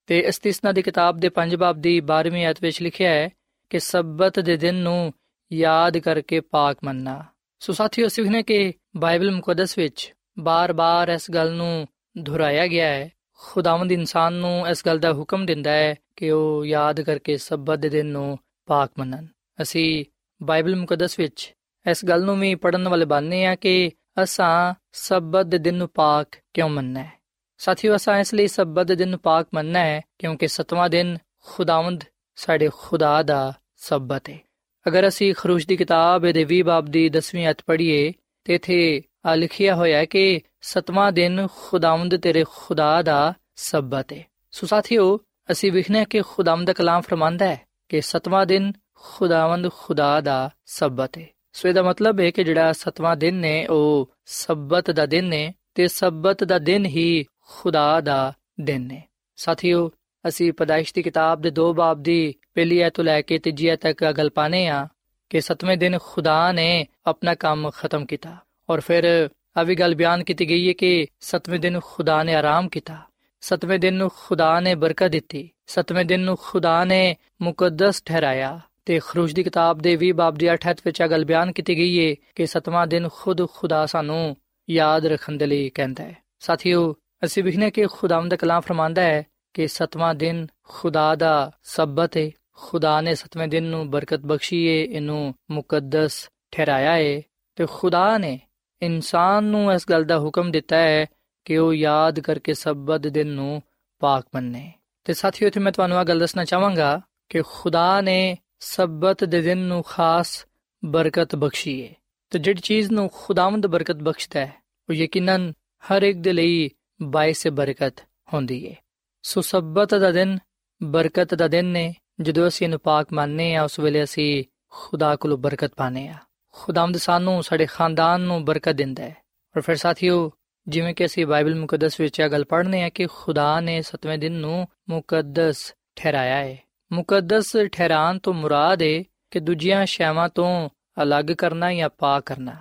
ਤੇ 0.07 0.19
ਇਸਤਿਸਨਾ 0.19 0.71
ਦੀ 0.71 0.81
ਕਿਤਾਬ 0.81 1.17
ਦੇ 1.17 1.29
5 1.29 1.57
ਬਾਬ 1.57 1.81
ਦੀ 1.81 2.01
12ਵੀਂ 2.01 2.45
ਆਇਤ 2.45 2.57
ਵਿੱਚ 2.61 2.81
ਲਿਖਿਆ 2.81 3.09
ਹੈ 3.09 3.29
ਕਿ 3.69 3.79
ਸਬਤ 3.79 4.39
ਦੇ 4.39 4.57
ਦਿਨ 4.57 4.75
ਨੂੰ 4.75 5.13
ਯਾਦ 5.53 5.97
ਕਰਕੇ 5.97 6.39
ਪਾਕ 6.39 6.77
ਮੰਨਣਾ। 6.83 7.25
ਸੋ 7.59 7.73
ਸਾਥੀਓ 7.73 8.07
ਸਿੱਖਨੇ 8.07 8.43
ਕਿ 8.43 8.73
ਬਾਈਬਲ 8.97 9.31
ਮੁਕੱਦਸ 9.31 9.77
ਵਿੱਚ 9.77 10.13
ਬਾਰ-ਬਾਰ 10.39 11.09
ਇਸ 11.09 11.31
ਗੱਲ 11.31 11.51
ਨੂੰ 11.51 11.87
ਦੁਹਰਾਇਆ 12.17 12.67
ਗਿਆ 12.67 12.85
ਹੈ। 12.85 13.09
ਖੁਦਾਵੰਦ 13.37 13.91
ਇਨਸਾਨ 13.91 14.33
ਨੂੰ 14.33 14.67
ਇਸ 14.67 14.85
ਗੱਲ 14.85 14.99
ਦਾ 14.99 15.13
ਹੁਕਮ 15.13 15.45
ਦਿੰਦਾ 15.45 15.71
ਹੈ 15.71 15.95
ਕਿ 16.15 16.31
ਉਹ 16.31 16.65
ਯਾਦ 16.65 17.01
ਕਰਕੇ 17.01 17.37
ਸਬਤ 17.37 17.79
ਦੇ 17.79 17.89
ਦਿਨ 17.89 18.05
ਨੂੰ 18.05 18.39
ਪਾਕ 18.65 18.91
ਮੰਨਣ। 18.99 19.25
ਅਸੀਂ 19.61 20.05
ਬਾਈਬਲ 20.43 20.75
ਮੁਕੱਦਸ 20.75 21.19
ਵਿੱਚ 21.19 21.53
ਇਸ 21.89 22.05
ਗੱਲ 22.05 22.23
ਨੂੰ 22.23 22.39
ਵੀ 22.39 22.55
ਪੜਨ 22.55 22.87
ਵਾਲੇ 22.87 23.05
ਬਣਨੇ 23.05 23.45
ਆ 23.45 23.55
ਕਿ 23.55 23.91
ਅਸਾਂ 24.23 24.73
ਸਬਤ 24.91 25.45
ਦੇ 25.45 25.57
ਦਿਨ 25.57 25.75
ਨੂੰ 25.75 25.89
ਪਾਕ 25.89 26.27
ਕਿਉਂ 26.53 26.69
ਮੰਨਣਾ 26.69 27.03
ਹੈ? 27.03 27.13
ਸਾਥੀਓ, 27.57 27.95
ਅਸਾਂ 27.95 28.19
ਇਸ 28.19 28.33
ਲਈ 28.33 28.47
ਸਬਤ 28.47 28.87
ਦੇ 28.87 28.95
ਦਿਨ 28.95 29.09
ਨੂੰ 29.09 29.19
ਪਾਕ 29.19 29.47
ਮੰਨਣਾ 29.53 29.79
ਹੈ 29.79 30.01
ਕਿਉਂਕਿ 30.19 30.47
ਸਤਵਾਂ 30.47 30.89
ਦਿਨ 30.89 31.17
ਖੁਦਾਵੰਦ 31.43 32.03
ਸਾਡੇ 32.35 32.69
ਖੁਦਾ 32.73 33.23
ਦਾ 33.23 33.53
ਸਬਤ 33.75 34.29
ਹੈ। 34.29 34.39
ਅਗਰ 34.87 35.07
ਅਸੀਂ 35.07 35.33
ਖਰੂਜ 35.33 35.65
ਦੀ 35.65 35.77
ਕਿਤਾਬ 35.77 36.31
ਦੇ 36.31 36.45
20 36.45 36.61
ਬਾਬ 36.61 36.85
ਦੀ 36.85 37.09
10ਵੀਂ 37.09 37.49
ਅਧ 37.49 37.55
ਪੜ੍ਹੀਏ 37.65 38.13
ਤੇ 38.43 38.55
ਇਥੇ 38.55 39.01
ਆ 39.01 39.12
ਲਿਖਿਆ 39.37 39.75
ਹੋਇਆ 39.75 39.97
ਹੈ 39.97 40.05
ਕਿ 40.05 40.41
ਸਤਵਾਂ 40.61 41.11
ਦਿਨ 41.11 41.47
ਖੁਦਾਵੰਦ 41.55 42.17
ਤੇਰੇ 42.17 42.45
ਖੁਦਾ 42.49 43.01
ਦਾ 43.01 43.33
ਸਬਤ 43.55 44.13
ਹੈ 44.13 44.25
ਸੋ 44.51 44.67
ਸਾਥੀਓ, 44.67 45.19
ਅਸੀਂ 45.51 45.71
ਵਿਖਨੇ 45.71 46.05
ਕਿ 46.05 46.21
ਖੁਦਾਵੰਦ 46.21 46.67
ਦਾ 46.67 46.73
ਕਲਾਮ 46.73 47.01
ਫਰਮਾਂਦਾ 47.01 47.45
ਹੈ 47.45 47.61
ਕਿ 47.89 48.01
ਸਤਵਾਂ 48.01 48.45
ਦਿਨ 48.45 48.71
ਖੁਦਾਵੰਦ 48.93 49.69
ਖੁਦਾ 49.71 50.21
ਦਾ 50.21 50.49
ਸਬਤ 50.65 51.17
ਹੈ 51.17 51.27
ਸੋ 51.53 51.69
ਇਹਦਾ 51.69 51.83
ਮਤਲਬ 51.83 52.19
ਹੈ 52.19 52.31
ਕਿ 52.31 52.43
ਜਿਹੜਾ 52.43 52.71
ਸਤਵਾਂ 52.73 53.15
ਦਿਨ 53.15 53.35
ਨੇ, 53.35 53.65
ਉਹ 53.67 54.09
ਸਬਤ 54.25 54.91
ਦਾ 54.91 55.05
ਦਿਨ 55.05 55.25
ਨੇ 55.25 55.53
ਤੇ 55.75 55.87
ਸਬਤ 55.87 56.43
ਦਾ 56.43 56.59
ਦਿਨ 56.59 56.85
ਹੀ 56.85 57.25
ਖੁਦਾ 57.47 58.01
ਦਾ 58.01 58.33
ਦਿਨ 58.61 58.81
ਨੇ 58.81 59.03
ਸਾਥੀਓ, 59.35 59.91
ਅਸੀਂ 60.27 60.53
ਪਦਾਇਸ਼ 60.53 60.93
ਦੀ 60.93 61.01
ਕਿਤਾਬ 61.01 61.41
ਦੇ 61.41 61.49
ਦੋ 61.49 61.73
ਬਾਬ 61.73 62.03
ਦੀ 62.03 62.33
ਪਹਿਲੀ 62.53 62.79
ਐਤ 62.79 62.93
ਤੋਂ 62.93 63.03
ਲੈ 63.03 63.21
ਕੇ 63.21 63.37
ਤੀਜੀ 63.37 63.67
ਐਤ 63.67 63.81
ਤੱਕ 63.81 64.03
ਗੱਲ 64.11 64.29
ਪਾਣੇ 64.29 64.67
ਆ 64.67 64.87
ਕਿ 65.29 65.41
ਸਤਵੇਂ 65.41 65.77
ਦਿਨ 65.77 65.97
ਖੁਦਾ 66.03 66.51
ਨੇ 66.51 66.85
ਆਪਣਾ 67.05 67.35
ਕੰਮ 67.35 67.69
ਖਤਮ 67.69 68.05
ਕੀਤਾ। 68.05 68.37
ਔਰ 68.69 68.79
ਫਿਰ 68.79 69.29
ਆ 69.57 69.63
ਵੀ 69.63 69.75
ਗੱਲ 69.75 69.95
ਬਿਆਨ 69.95 70.23
ਕੀਤੀ 70.23 70.49
ਗਈ 70.49 70.67
ਹੈ 70.67 70.73
ਕਿ 70.73 71.07
ਸਤਵੇਂ 71.19 71.59
ਦਿਨ 71.59 71.79
ਖੁਦਾ 71.85 72.23
ਨੇ 72.23 72.35
ਆਰਾਮ 72.35 72.69
ਕੀਤਾ। 72.69 72.97
ਸਤਵੇਂ 73.41 73.79
ਦਿਨ 73.79 73.93
ਨੂੰ 73.93 74.11
ਖੁਦਾ 74.15 74.59
ਨੇ 74.59 74.75
ਬਰਕਤ 74.75 75.07
ਦਿੱਤੀ। 75.07 75.49
ਸਤਵੇਂ 75.67 76.05
ਦਿਨ 76.05 76.19
ਨੂੰ 76.19 76.37
ਖੁਦਾ 76.41 76.85
ਨੇ 76.85 77.15
ਮੁਕੱਦਸ 77.41 78.03
ਠਹਿਰਾਇਆ। 78.05 78.59
ਤੇ 78.85 78.99
ਖਰੂਜ 79.07 79.33
ਦੀ 79.33 79.43
ਕਿਤਾਬ 79.43 79.77
ਦੇ 79.77 79.97
20 79.97 80.11
ਬਾਬ 80.11 80.35
ਦੀ 80.35 80.53
8 80.53 80.81
ਵਿੱਚ 80.85 81.01
ਆ 81.01 81.07
ਗੱਲ 81.07 81.25
ਬਿਆਨ 81.25 81.51
ਕੀਤੀ 81.51 81.77
ਗਈ 81.77 82.09
ਹੈ 82.09 82.15
ਕਿ 82.35 82.45
ਸਤਵਾਂ 82.45 82.87
ਦਿਨ 82.87 83.09
ਖੁਦ 83.13 83.49
ਖੁਦਾ 83.49 83.85
ਸਾਨੂੰ 83.85 84.37
ਯਾਦ 84.69 85.05
ਰੱਖਣ 85.05 85.33
ਦੇ 85.33 85.45
ਲਈ 85.45 85.69
ਕਹਿੰਦਾ 85.69 86.03
ਹੈ। 86.03 86.17
ਸਾਥੀਓ, 86.39 86.95
ਅਸੀਂ 87.23 87.43
ਵਿਖਨੇ 87.43 87.71
ਕਿ 87.71 87.85
ਖੁਦਾਵੰਦ 87.91 88.31
ਦਾ 88.31 88.35
ਕਲਾਮ 88.35 88.61
ਫਰਮਾਂਦਾ 88.61 89.01
ਹੈ 89.01 89.25
ਕਿ 89.53 89.67
ਸਤਵਾਂ 89.67 90.15
ਦਿਨ 90.15 90.47
ਖੁਦਾ 90.63 91.15
ਦਾ 91.15 91.51
ਸਬਤ 91.63 92.17
ਹੈ। 92.17 92.31
ਖੁਦਾ 92.53 93.01
ਨੇ 93.01 93.15
ਸਤਵੇਂ 93.15 93.47
ਦਿਨ 93.47 93.63
ਨੂੰ 93.63 93.89
ਬਰਕਤ 93.89 94.19
ਬਖਸ਼ੀ 94.19 94.65
ਏ 94.65 94.83
ਇਹਨੂੰ 94.83 95.35
ਮੁਕੱਦਸ 95.51 96.29
ਠਹਿਰਾਇਆ 96.51 96.97
ਏ 96.97 97.23
ਤੇ 97.55 97.65
ਖੁਦਾ 97.71 98.17
ਨੇ 98.17 98.39
ਇਨਸਾਨ 98.85 99.43
ਨੂੰ 99.43 99.71
ਇਸ 99.73 99.85
ਗੱਲ 99.89 100.03
ਦਾ 100.03 100.19
ਹੁਕਮ 100.19 100.51
ਦਿੱਤਾ 100.51 100.77
ਹੈ 100.77 101.05
ਕਿ 101.45 101.57
ਉਹ 101.57 101.73
ਯਾਦ 101.73 102.19
ਕਰਕੇ 102.19 102.53
ਸਬਤ 102.53 103.07
ਦਿਨ 103.07 103.27
ਨੂੰ 103.27 103.61
ਪਾਕ 104.01 104.25
ਮੰਨੇ। 104.35 104.71
ਤੇ 105.05 105.13
ਸਾਥੀਓ, 105.13 105.47
ਇੱਥੇ 105.47 105.59
ਮੈਂ 105.59 105.71
ਤੁਹਾਨੂੰ 105.71 105.99
ਇਹ 105.99 106.05
ਗੱਲ 106.05 106.19
ਦੱਸਣਾ 106.19 106.43
ਚਾਹਾਂਗਾ 106.45 106.99
ਕਿ 107.29 107.41
ਖੁਦਾ 107.45 108.01
ਨੇ 108.01 108.37
ਸਬਤ 108.59 109.23
ਦੇ 109.23 109.41
ਦਿਨ 109.41 109.57
ਨੂੰ 109.57 109.81
ਖਾਸ 109.83 110.45
ਬਰਕਤ 110.83 111.35
ਬਖਸ਼ੀ 111.35 111.81
ਹੈ 111.83 111.93
ਤੇ 112.31 112.39
ਜਿਹੜੀ 112.39 112.61
ਚੀਜ਼ 112.61 112.91
ਨੂੰ 112.91 113.09
ਖੁਦਾਵੰਦ 113.13 113.67
ਬਰਕਤ 113.67 113.95
ਬਖਸ਼ਦਾ 113.95 114.39
ਹੈ, 114.39 114.53
ਉਹ 114.89 114.93
ਯਕੀਨਨ 114.93 115.51
ਹਰ 115.83 116.03
ਇੱਕ 116.03 116.17
ਦੇ 116.17 116.33
ਲਈ 116.33 116.69
ਬਾਇਸ 117.01 117.47
ਬਰਕਤ 117.47 118.03
ਹੁੰਦੀ 118.33 118.67
ਹੈ 118.67 118.75
ਸੋ 119.23 119.41
ਸਬਤ 119.41 119.95
ਦਾ 119.95 120.11
ਦਿਨ 120.11 120.37
ਬਰਕਤ 120.81 121.33
ਦਾ 121.33 121.47
ਦਿਨ 121.47 121.65
ਨੇ, 121.65 121.93
ਜਦੋਂ 122.21 122.47
ਅਸੀਂ 122.47 122.65
ਇਹਨੂੰ 122.67 122.79
ਪਾਕ 122.79 123.13
ਮੰਨਨੇ 123.13 123.55
ਆ 123.55 123.63
ਉਸ 123.63 123.79
ਵੇਲੇ 123.79 124.03
ਅਸੀਂ 124.03 124.43
ਖੁਦਾ 124.69 125.15
ਕੋਲੋਂ 125.15 125.37
ਬਰਕਤ 125.37 125.73
ਪਾਣੇ 125.75 126.07
ਆ 126.07 126.15
ਖੁਦਾਵੰਦ 126.53 126.97
ਸਾਨੂੰ 126.97 127.43
ਸਾਡੇ 127.43 127.65
ਖਾਨਦਾਨ 127.65 128.21
ਨੂੰ 128.21 128.45
ਬਰਕਤ 128.45 128.71
ਦਿੰਦਾ 128.71 129.03
ਹੈ। 129.03 129.15
ਔਰ 129.57 129.61
ਫਿਰ 129.61 129.75
ਸਾਥੀਓ, 129.75 130.31
ਜਿਵੇਂ 130.67 130.93
ਕਿ 130.93 131.05
ਅਸੀਂ 131.05 131.25
ਬਾਈਬਲ 131.25 131.55
ਮੁਕੱਦਸ 131.55 131.99
ਵਿੱਚ 131.99 132.19
ਇਹ 132.19 132.29
ਗੱਲ 132.29 132.45
ਪੜ੍ਹਨੇ 132.45 132.83
ਆ 132.83 132.89
ਕਿ 132.89 133.07
ਖੁਦਾ 133.13 133.59
ਨੇ 133.59 133.81
ਸਤਵੇਂ 133.81 134.17
ਦਿਨ 134.17 134.33
ਨੂੰ 134.33 134.67
ਮੁਕੱਦਸ 134.89 135.75
ਠਹਿਰਾਇਆ 135.95 136.35
ਹੈ। 136.35 136.57
ਮੁਕੱਦਸ 136.91 137.57
ਠਹਿਰਾਣ 137.71 138.19
ਤੋਂ 138.19 138.33
ਮੁਰਾਦ 138.33 138.81
ਹੈ 138.81 139.03
ਕਿ 139.31 139.39
ਦੂਜੀਆਂ 139.39 139.85
ਸ਼ੈਵਾਂ 139.85 140.29
ਤੋਂ 140.29 140.69
ਅਲੱਗ 141.03 141.25
ਕਰਨਾ 141.25 141.73
ਜਾਂ 141.73 141.89
ਪਾਕ 141.89 142.23
ਕਰਨਾ। 142.23 142.55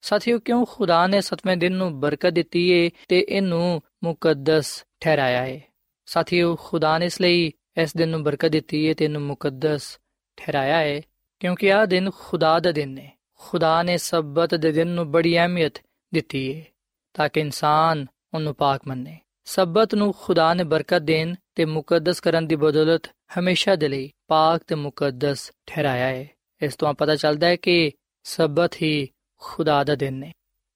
ਸਾਥੀਓ, 0.00 0.38
ਕਿਉਂ 0.38 0.66
ਖੁਦਾ 0.68 1.06
ਨੇ 1.06 1.20
ਸਤਵੇਂ 1.20 1.56
ਦਿਨ 1.56 1.72
ਨੂੰ 1.72 2.00
ਬਰਕਤ 2.00 2.30
ਦਿੱਤੀ 2.30 2.84
ਹੈ 2.84 2.90
ਤੇ 3.08 3.26
ਇਹਨੂੰ 3.28 3.82
ਮੁਕੱਦਸ 4.04 4.84
ਠਹਿਰਾਇਆ 5.00 5.44
ਹੈ? 5.44 5.60
ਸਾਥੀਓ, 6.06 6.56
ਖੁਦਾ 6.56 6.98
ਨੇ 6.98 7.06
ਇਸ 7.06 7.20
ਲਈ 7.20 7.52
ਇਸ 7.82 7.96
ਦਿਨ 7.96 8.08
ਨੂੰ 8.08 8.22
ਬਰਕਤ 8.22 8.48
ਦਿੱਤੀ 8.48 8.88
ਹੈ 8.88 8.94
ਤੇ 8.94 9.04
ਇਹਨੂੰ 9.04 9.22
ਮੁਕੱਦਸ 9.22 9.98
ਠਹਿਰਾਇਆ 10.36 10.76
ਹੈ 10.76 11.02
ਕਿਉਂਕਿ 11.40 11.72
ਆਹ 11.72 11.86
ਦਿਨ 11.86 12.10
ਖੁਦਾ 12.18 12.60
ਦਾ 12.60 12.72
ਦਿਨ 12.72 12.98
ਹੈ। 12.98 13.15
ਖੁਦਾ 13.39 13.83
ਨੇ 13.83 13.97
ਸਬਤ 13.97 14.55
ਦੇ 14.55 14.71
ਦਿਨ 14.71 14.87
ਨੂੰ 14.87 15.11
ਬੜੀ 15.11 15.37
ਅਹਿਮੀਅਤ 15.37 15.79
ਦਿੱਤੀ 16.13 16.53
ਹੈ 16.55 16.65
ਤਾਂ 17.13 17.29
ਕਿ 17.29 17.39
ਇਨਸਾਨ 17.39 18.05
ਉਹਨੂੰ 18.33 18.55
ਪਾਕ 18.55 18.81
ਮੰਨੇ 18.87 19.19
ਸਬਤ 19.45 19.95
ਨੂੰ 19.95 20.13
ਖੁਦਾ 20.13 20.53
ਨੇ 20.53 20.63
ਬਰਕਤ 20.63 21.01
ਦੇਣ 21.01 21.35
ਤੇ 21.55 21.65
ਮੁਕੱਦਸ 21.65 22.19
ਕਰਨ 22.19 22.47
ਦੀ 22.47 22.55
ਬਦੌਲਤ 22.55 23.07
ਹਮੇਸ਼ਾ 23.39 23.75
ਦੇ 23.75 23.87
ਲਈ 23.87 24.11
ਪਾਕ 24.27 24.63
ਤੇ 24.63 24.75
ਮੁਕੱਦਸ 24.75 25.51
ਠਹਿਰਾਇਆ 25.67 26.07
ਹੈ 26.07 26.27
ਇਸ 26.61 26.75
ਤੋਂ 26.75 26.93
ਪਤਾ 26.93 27.15
ਚੱਲਦਾ 27.15 27.47
ਹੈ 27.47 27.55
ਕਿ 27.55 27.91
ਸਬਤ 28.23 28.75
ਹੀ 28.81 29.07
ਖੁਦਾ 29.41 29.83
ਦਾ 29.83 29.95
ਦਿਨ 29.95 30.23
ਹੈ 30.23 30.31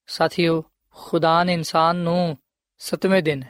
ਸਾਥੀਓ 0.08 0.64
ਖੁਦਾ 0.96 1.44
ਨੇ 1.44 1.54
ਇਨਸਾਨ 1.54 1.96
ਨੂੰ 1.96 2.38
ਸਤਵੇਂ 2.78 3.24
ਦਿਨ 3.24 3.44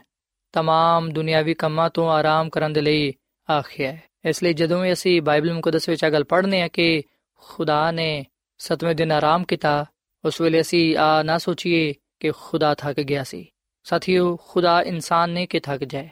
तमाम 0.53 1.11
ਦੁਨਿਆਵੀ 1.11 1.53
ਕੰਮਾਂ 1.53 1.89
ਤੋਂ 1.89 2.09
ਆਰਾਮ 2.09 2.49
ਕਰਨ 2.49 2.73
ਦੇ 2.73 2.81
ਲਈ 2.81 3.13
ਆਖਿਆ 3.49 3.91
ਹੈ 3.91 4.01
ਇਸ 4.25 4.43
ਲਈ 4.43 4.53
ਜਦੋਂ 4.53 4.81
ਵੀ 4.81 4.93
ਅਸੀਂ 4.93 5.21
ਬਾਈਬਲ 5.21 5.53
ਮੁਕੱਦਸ 5.53 5.89
ਵਿੱਚ 5.89 6.03
ਇਹ 6.03 6.11
ਗੱਲ 6.11 6.23
ਪੜ੍ਹਨੇ 6.23 6.61
ਆ 6.61 6.67
ਕਿ 6.67 7.03
ਖੁਦਾ 7.35 7.91
ਨੇ 7.91 8.25
ਸਤਵੇਂ 8.60 8.94
ਦਿਨ 8.94 9.12
ਆਰਾਮ 9.12 9.44
ਕੀਤਾ 9.44 9.84
ਉਸ 10.24 10.40
ਵੇਲੇ 10.40 10.60
ਅਸੀਂ 10.60 10.96
ਆ 10.96 11.22
ਨਾ 11.22 11.38
ਸੋਚੀਏ 11.38 11.92
ਕਿ 12.20 12.30
ਖੁਦਾ 12.30 12.74
ਥੱਕ 12.74 13.00
ਗਿਆ 13.00 13.22
ਸੀ 13.22 13.46
ਸਾਥੀਓ 13.86 14.36
ਖੁਦਾ 14.36 14.80
ਇਨਸਾਨ 14.82 15.30
ਨੇ 15.30 15.46
ਕਿ 15.46 15.60
ਥੱਕ 15.60 15.84
ਜਾਏ 15.84 16.08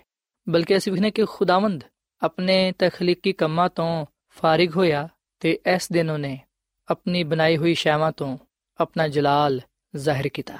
ਬਲਕਿ 0.47 0.77
ਅਸੀਂ 0.77 0.93
ਵਿਖਨੇ 0.93 1.11
ਕਿ 1.11 1.25
ਖੁਦਾਵੰਦ 1.25 1.85
ਆਪਣੇ 2.23 2.73
ਤਖਲੀਕੀ 2.79 3.33
ਕੰਮਾਂ 3.33 3.69
ਤੋਂ 3.69 4.07
ਫਾਰਿਗ 4.37 4.77
ਹੋਇਆ 4.77 5.09
ਤੇ 5.41 5.59
ਇਸ 5.67 5.93
ਦਿਨ 5.93 6.11
ਉਹਨੇ 6.11 6.39
ਆਪਣੀ 6.89 7.23
ਬਣਾਈ 7.25 7.57
ਹੋਈ 7.57 7.75
ਸ਼ੈਵਾਂ 7.75 8.13
ਤੋਂ 8.13 8.37
ਆਪਣਾ 8.81 9.09
ਜਲਾਲ 9.09 9.61
ਜ਼ਾਹਿਰ 9.95 10.29
ਕੀਤਾ 10.29 10.59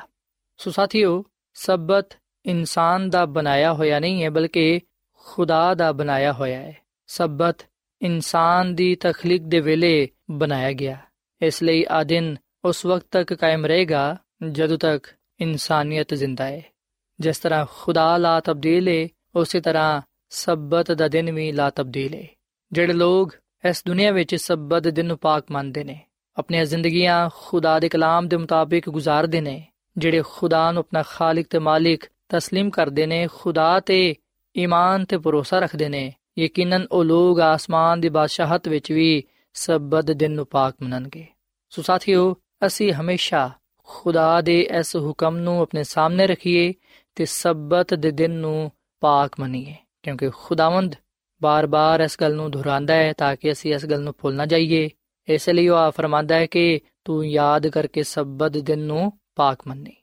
ਸੋ 0.61 0.71
ਸਾਥੀਓ 0.71 1.25
ਸਬਤ 1.57 2.15
ਇਨਸਾਨ 2.45 3.11
ਦਾ 3.11 3.25
ਬਣਾਇਆ 3.27 3.73
ਹੋਇਆ 3.73 3.99
ਨਹੀਂ 4.01 4.23
ਹੈ 4.25 4.31
ਬਲਕਿ 4.31 4.81
ਖੁਦਾ 5.27 5.75
ਦਾ 5.75 5.93
ਬਣਾਇਆ 5.93 6.33
ਹੋਇਆ 6.33 6.61
ਹੈ 6.61 6.77
ਸਬਤ 7.09 7.67
ਇਨਸਾਨ 8.01 8.75
ਦੀ 8.75 8.95
ਤਖਲੀਕ 8.95 9.43
ਦੇ 9.43 9.61
ਵੇਲੇ 9.61 10.09
ਬਣਾਇਆ 10.31 10.73
ਗਿਆ 10.73 10.99
ਇਸ 11.42 11.64
ਲਈ 11.64 11.86
ਆ 11.90 12.04
ਦਿਨ 12.04 12.36
ਉਸ 12.66 12.86
ਵਕਤ 12.86 13.06
ਤੱਕ 13.12 13.34
ਕਾਇਮ 13.34 13.66
ਰਹੇਗਾ 13.66 14.18
ਜਦੋਂ 14.52 14.78
ਤੱਕ 14.78 15.08
ਇਨਸਾਨੀਅਤ 15.40 16.14
ਜ਼ਿੰਦਾ 16.14 16.46
ਹੈ 16.46 16.62
ਜਿਸ 17.20 17.40
ਤਰ੍ਹਾਂ 17.40 17.66
ਖੁਦਾ 17.72 18.18
ਲਾ 18.18 18.40
ਤਬਦੀਲ 18.40 18.88
ਹੈ 18.88 19.08
ਉਸੇ 19.36 19.60
ਤਰ੍ਹਾਂ 19.62 20.02
ਸਬਤ 20.30 20.92
ਦਾ 20.92 21.08
ਦਿਨ 21.08 21.32
ਵੀ 21.32 21.52
ਲਾ 21.52 21.70
ਤਬਦੀਲ 21.70 22.14
ਹੈ 22.14 22.28
ਜਿਹੜੇ 22.72 22.94
ਲੋਗ 22.94 23.30
ਇਸ 23.66 23.84
ਦੁਨੀਆ 23.88 24.12
ਵਿੱਚ 24.12 24.36
ਸਬਤ 24.36 24.88
ਦਿਨ 24.88 25.06
ਨੂੰ 25.06 25.18
ਪਾਕ 25.18 25.52
ਮੰਨਦੇ 25.52 25.84
ਨੇ 25.84 26.00
ਆਪਣੀਆਂ 26.38 26.66
ਜ਼ਿੰਦਗੀਆਂ 26.66 27.30
ਖੁਦਾ 27.36 27.80
ਦੇ 27.80 27.90
ਕਲਾਮ 27.90 28.28
ਦੇ 28.28 28.38
ਮੁਤਾਬਿਕ 28.38 28.90
ਗੁਜ਼ਾਰਦੇ 28.90 29.42
ਨੇ 29.42 29.64
ਜਿਹੜੇ 29.98 30.22
ਖੁਦਾ 30.26 30.72
ਨੂੰ 30.72 30.80
ਆਪਣਾ 30.80 31.04
ਖਾਲਿਕ 31.04 31.48
ਤੇ 31.50 31.60
ਮਾਲਿਕ 31.60 32.06
تسلیم 32.36 32.70
ਕਰਦੇ 32.70 33.06
ਨੇ 33.06 33.28
ਖੁਦਾ 33.34 33.80
ਤੇ 33.80 34.16
ਈਮਾਨ 34.56 35.06
ਤੇ 35.06 35.18
ਭਰੋਸਾ 35.18 35.60
ਰੱਖਦੇ 35.60 35.90
ਨੇ 35.90 36.14
ਯਕੀਨਨ 36.40 36.88
ਉਹ 36.92 37.04
ਲੋਗ 37.04 37.40
ਆਸਮਾਨ 37.40 38.02
ਦੀ 38.02 38.10
ਬਾਦਸ਼ਾਹਤ 38.10 38.68
ਵਿੱਚ 38.68 38.92
ਵੀ 38.92 39.24
ਸਬਤ 39.53 40.11
ਦਿਨ 40.11 40.33
ਨੂੰ 40.33 40.47
ਪਾਕ 40.47 40.75
ਮੰਨਣਗੇ। 40.83 41.27
ਸੋ 41.71 41.83
ਸਾਥੀਓ, 41.83 42.35
ਅਸੀਂ 42.67 42.93
ਹਮੇਸ਼ਾ 42.93 43.51
ਖੁਦਾ 43.89 44.41
ਦੇ 44.41 44.61
ਇਸ 44.79 44.97
ਹੁਕਮ 44.97 45.37
ਨੂੰ 45.37 45.61
ਆਪਣੇ 45.61 45.83
ਸਾਹਮਣੇ 45.85 46.27
ਰੱਖੀਏ 46.27 46.73
ਤੇ 47.15 47.25
ਸਬਤ 47.25 47.95
ਦੇ 47.95 48.11
ਦਿਨ 48.11 48.31
ਨੂੰ 48.31 48.71
ਪਾਕ 49.01 49.41
ਮੰਨੀਏ, 49.41 49.75
ਕਿਉਂਕਿ 50.03 50.31
ਖੁਦਾਵੰਦ 50.37 50.95
ਬਾਰ-ਬਾਰ 51.43 52.01
ਇਸ 52.01 52.17
ਗੱਲ 52.21 52.35
ਨੂੰ 52.35 52.51
ਦੁਹਰਾਉਂਦਾ 52.51 52.95
ਹੈ 52.95 53.13
ਤਾਂ 53.13 53.35
ਕਿ 53.37 53.53
ਅਸੀਂ 53.53 53.75
ਇਸ 53.75 53.87
ਗੱਲ 53.87 54.03
ਨੂੰ 54.03 54.15
ਭੁੱਲ 54.19 54.35
ਨਾ 54.35 54.47
ਜਾਈਏ। 54.47 54.89
ਇਸ 55.29 55.49
ਲਈ 55.49 55.69
ਉਹ 55.69 55.77
ਆ 55.77 55.91
ਫਰਮਾਂਦਾ 55.91 56.35
ਹੈ 56.35 56.47
ਕਿ 56.47 56.81
ਤੂੰ 57.05 57.27
ਯਾਦ 57.27 57.67
ਕਰਕੇ 57.67 58.03
ਸਬਤ 58.03 58.57
ਦਿਨ 58.59 58.79
ਨੂੰ 58.79 59.13
ਪਾਕ 59.37 59.67
ਮੰਨੀ। 59.67 59.95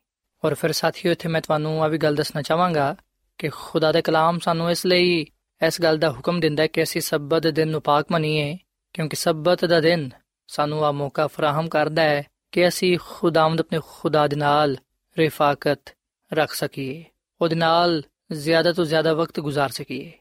ਔਰ 0.43 0.53
ਫਿਰ 0.53 0.71
ਸਾਥੀਓ, 0.71 1.11
ਇੱਥੇ 1.11 1.29
ਮੈਂ 1.29 1.41
ਤੁਹਾਨੂੰ 1.41 1.83
ਆ 1.83 1.87
ਵੀ 1.87 1.97
ਗੱਲ 1.97 2.15
ਦੱਸਣਾ 2.15 2.41
ਚਾਹਾਂਗਾ 2.41 2.95
ਕਿ 3.37 3.49
ਖੁਦਾ 3.49 3.91
ਦਾ 3.91 4.01
ਕਲਾਮ 4.01 4.39
ਸਾਨੂੰ 4.39 4.69
ਇਸ 4.71 4.85
ਲਈ 4.85 5.25
ਇਸ 5.61 5.81
ਗੱਲ 5.81 5.97
ਦਾ 5.97 6.11
ਹੁਕਮ 6.11 6.39
ਦਿੰਦਾ 6.39 6.63
ਹੈ 6.63 6.67
ਕਿ 6.67 6.83
ਅਸੀਂ 6.83 7.01
ਸਬਤ 7.01 7.47
ਦਿਨ 7.47 7.67
ਨੂੰ 7.67 7.81
ਪਾਕ 7.81 8.05
ਮੰਨੀਏ। 8.11 8.57
ਕਿਉਂਕਿ 8.95 9.15
ਸਬਤ 9.15 9.65
ਦਾ 9.65 9.79
ਦਿਨ 9.81 10.09
ਸਾਨੂੰ 10.47 10.85
ਆ 10.85 10.91
ਮੌਕਾ 10.91 11.27
ਫਰਾਹਮ 11.27 11.69
ਕਰਦਾ 11.69 12.01
ਹੈ 12.01 12.23
ਕਿ 12.51 12.67
ਅਸੀਂ 12.67 12.97
ਖੁਦਾਵੰਦ 13.09 13.59
ਆਪਣੇ 13.59 13.79
ਖੁਦਾ 13.87 14.27
ਦੇ 14.27 14.35
ਨਾਲ 14.35 14.77
ਰਿਫਾਕਤ 15.17 15.95
ਰੱਖ 16.33 16.53
ਸਕੀਏ, 16.53 17.05
ਉਹਦੇ 17.41 17.55
ਨਾਲ 17.55 18.03
ਜ਼ਿਆਦਾ 18.31 18.73
ਤੋਂ 18.73 18.85
ਜ਼ਿਆਦਾ 18.85 19.13
ਵਕਤ 19.13 19.39
ਗੁਜ਼ਾਰ 19.39 19.69
ਸਕੀਏ। 19.69 20.11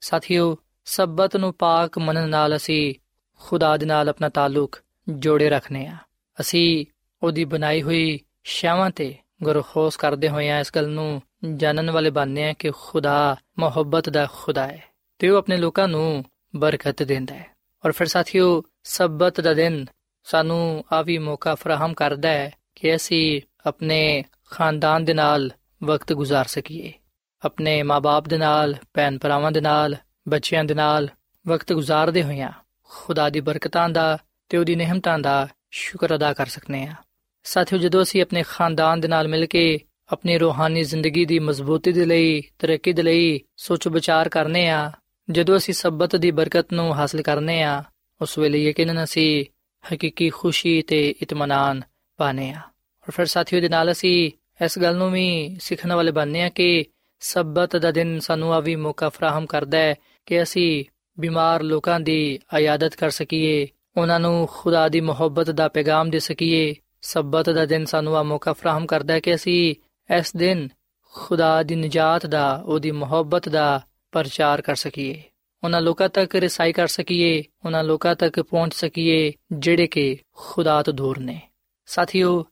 ਸਾਥੀਓ, 0.00 0.56
ਸਬਤ 0.84 1.36
ਨੂੰ 1.36 1.54
ਪਾਕ 1.54 1.98
ਮੰਨਣ 1.98 2.28
ਨਾਲ 2.28 2.56
ਅਸੀਂ 2.56 2.94
ਖੁਦਾ 3.38 3.76
ਦੇ 3.76 3.86
ਨਾਲ 3.86 4.08
ਆਪਣਾ 4.08 4.28
ਤਾਲੁਕ 4.28 4.80
ਜੋੜੇ 5.08 5.50
ਰੱਖਨੇ 5.50 5.86
ਆ। 5.86 5.96
ਅਸੀਂ 6.40 6.86
ਉਹਦੀ 7.22 7.44
ਬਣਾਈ 7.44 7.82
ਹੋਈ 7.82 8.20
ਸ਼ੈਵਾਂ 8.44 8.90
ਤੇ 8.90 9.14
ਗੁਰਖੋਸ 9.42 9.96
ਕਰਦੇ 9.96 10.28
ਹੋਏ 10.28 10.48
ਆ, 10.48 10.60
ਇਸ 10.60 10.72
ਗੱਲ 10.74 10.88
ਨੂੰ 10.88 11.22
ਜਾਣਨ 11.56 11.90
ਵਾਲੇ 11.90 12.10
ਬਣਨੇ 12.10 12.50
ਆ 12.50 12.52
ਕਿ 12.52 12.70
ਖੁਦਾ 12.70 13.36
ਮੁਹੱਬਤ 13.58 14.08
ਦਾ 14.08 14.26
ਖੁਦਾ 14.32 14.66
ਹੈ 14.66 14.84
ਤੇ 15.18 15.28
ਉਹ 15.28 15.38
ਆਪਣੇ 15.38 15.56
ਲੋਕਾਂ 15.56 15.88
ਨੂੰ 15.88 16.24
ਬਰਕਤ 16.56 17.02
ਦਿੰਦਾ 17.02 17.34
ਹੈ। 17.34 17.53
ਔਰ 17.84 17.92
ਫਿਰ 17.92 18.06
ਸਾਥੀਓ, 18.06 18.62
ਸਬਤ 18.84 19.40
ਦਾ 19.40 19.54
ਦਿਨ 19.54 19.86
ਸਾਨੂੰ 20.24 20.84
ਆ 20.92 21.02
ਵੀ 21.02 21.18
ਮੌਕਾ 21.18 21.54
ਫਰਾਹਮ 21.54 21.94
ਕਰਦਾ 21.94 22.28
ਹੈ 22.28 22.50
ਕਿ 22.74 22.94
ਅਸੀਂ 22.96 23.40
ਆਪਣੇ 23.66 24.24
ਖਾਨਦਾਨ 24.50 25.04
ਦੇ 25.04 25.14
ਨਾਲ 25.14 25.50
ਵਕਤ 25.84 26.12
ਗੁਜ਼ਾਰ 26.12 26.46
ਸਕੀਏ। 26.46 26.92
ਆਪਣੇ 27.44 27.82
ਮਾਪੇ 27.82 28.28
ਦੇ 28.28 28.38
ਨਾਲ 28.38 28.74
ਭੈਣ 28.94 29.18
ਭਰਾਵਾਂ 29.18 29.52
ਦੇ 29.52 29.60
ਨਾਲ, 29.60 29.96
ਬੱਚਿਆਂ 30.28 30.64
ਦੇ 30.64 30.74
ਨਾਲ 30.74 31.08
ਵਕਤ 31.46 31.72
ਗੁਜ਼ਾਰਦੇ 31.72 32.22
ਹੋਇਆਂ 32.22 32.50
ਖੁਦਾ 32.82 33.28
ਦੀ 33.30 33.40
ਬਰਕਤਾਂ 33.40 33.88
ਦਾ 33.88 34.18
ਤੇ 34.48 34.58
ਉਹਦੀ 34.58 34.74
ਨਿਹਮਤਾਂ 34.76 35.18
ਦਾ 35.18 35.48
ਸ਼ੁਕਰ 35.70 36.14
ਅਦਾ 36.14 36.32
ਕਰ 36.32 36.46
ਸਕਨੇ 36.46 36.86
ਆ 36.86 36.94
ਸਾਥੀਓ, 37.44 37.78
ਜਦੋਂ 37.78 38.02
ਅਸੀਂ 38.02 38.22
ਆਪਣੇ 38.22 38.42
ਖਾਨਦਾਨ 38.42 39.00
ਦੇ 39.00 39.08
ਨਾਲ 39.08 39.28
ਮਿਲ 39.28 39.46
ਕੇ 39.46 39.80
ਆਪਣੀ 40.12 40.38
ਰੂਹਾਨੀ 40.38 40.84
ਜ਼ਿੰਦਗੀ 40.84 41.24
ਦੀ 41.24 41.38
ਮਜ਼ਬੂਤੀ 41.38 41.92
ਦੇ 41.92 42.04
ਲਈ, 42.04 42.42
ਤਰੱਕੀ 42.58 42.92
ਦੇ 42.92 43.02
ਲਈ 43.02 43.40
ਸੋਚ 43.56 43.88
ਵਿਚਾਰ 43.88 44.28
ਕਰਨੇ 44.28 44.68
ਆ 44.68 44.92
ਜਦੋਂ 45.30 45.56
ਅਸੀਂ 45.56 45.74
ਸਬਤ 45.74 46.16
ਦੀ 46.16 46.30
ਬਰਕਤ 46.30 46.72
ਨੂੰ 46.72 46.94
ਹਾਸਲ 46.94 47.22
ਕਰਨੇ 47.22 47.62
ਆ, 47.62 47.84
ਉਸ 48.22 48.38
ਵੇਲੇ 48.38 48.64
ਯਕੀਨਨ 48.64 49.04
ਅਸੀਂ 49.04 49.44
ਹਕੀਕੀ 49.94 50.30
ਖੁਸ਼ੀ 50.30 50.82
ਤੇ 50.82 51.14
ਇਤਮਾਨਾਨ 51.22 51.82
ਪਾਣੇ 52.16 52.50
ਆ। 52.50 52.58
ਔਰ 53.02 53.10
ਫਿਰ 53.10 53.26
ਸਾਥੀਓ 53.26 53.60
ਦੇ 53.60 53.68
ਨਾਲ 53.68 53.92
ਅਸੀਂ 53.92 54.30
ਇਸ 54.64 54.78
ਗੱਲ 54.78 54.96
ਨੂੰ 54.96 55.12
ਵੀ 55.12 55.56
ਸਿੱਖਣ 55.60 55.92
ਵਾਲੇ 55.92 56.12
ਬਣਨੇ 56.12 56.42
ਆ 56.42 56.48
ਕਿ 56.48 56.84
ਸਬਤ 57.20 57.76
ਦਾ 57.76 57.90
ਦਿਨ 57.90 58.20
ਸਾਨੂੰ 58.20 58.54
ਆ 58.54 58.60
ਵੀ 58.60 58.76
ਮੌਕਾ 58.76 59.08
ਫਰਾਹਮ 59.08 59.46
ਕਰਦਾ 59.46 59.78
ਹੈ 59.78 59.94
ਕਿ 60.26 60.42
ਅਸੀਂ 60.42 60.84
ਬਿਮਾਰ 61.20 61.62
ਲੋਕਾਂ 61.62 62.00
ਦੀ 62.00 62.38
ਆਯਾਦਤ 62.54 62.94
ਕਰ 62.94 63.10
ਸਕੀਏ, 63.10 63.66
ਉਹਨਾਂ 63.96 64.20
ਨੂੰ 64.20 64.48
ਖੁਦਾ 64.52 64.88
ਦੀ 64.88 65.00
ਮੁਹੱਬਤ 65.00 65.50
ਦਾ 65.50 65.68
ਪੈਗਾਮ 65.68 66.10
ਦੇ 66.10 66.18
ਸਕੀਏ। 66.18 66.74
ਸਬਤ 67.02 67.50
ਦਾ 67.50 67.66
ਦਿਨ 67.66 67.84
ਸਾਨੂੰ 67.84 68.16
ਆ 68.16 68.22
ਮੌਕਾ 68.22 68.52
ਫਰਾਹਮ 68.52 68.86
ਕਰਦਾ 68.86 69.14
ਹੈ 69.14 69.20
ਕਿ 69.20 69.34
ਅਸੀਂ 69.34 69.74
ਇਸ 70.18 70.36
ਦਿਨ 70.36 70.68
ਖੁਦਾ 71.12 71.62
ਦੀ 71.62 71.74
ਨਜਾਤ 71.74 72.26
ਦਾ, 72.26 72.62
ਉਹਦੀ 72.66 72.90
ਮੁਹੱਬਤ 72.90 73.48
ਦਾ 73.48 73.86
ਪ੍ਰਚਾਰ 74.14 74.62
ਕਰ 74.62 74.74
ਸਕੀਏ। 74.74 75.22
ਉਹਨਾਂ 75.64 75.80
ਲੋਕਾਂ 75.80 76.08
ਤੱਕ 76.08 76.34
ਰਸਾਈ 76.36 76.72
ਕਰ 76.72 76.86
ਸਕੀਏ, 76.86 77.42
ਉਹਨਾਂ 77.64 77.84
ਲੋਕਾਂ 77.84 78.14
ਤੱਕ 78.14 78.40
ਪਹੁੰਚ 78.40 78.74
ਸਕੀਏ, 78.74 79.32
ਜਿਹੜੇ 79.52 79.86
ਕਿ 79.86 80.16
ਖੁਦਾ 80.32 80.82
ਤੋਂ 80.82 80.92
ਦੂਰ 80.92 81.18
ਨੇ। 81.18 81.40
ਸਾਥੀਓ, 81.86 82.44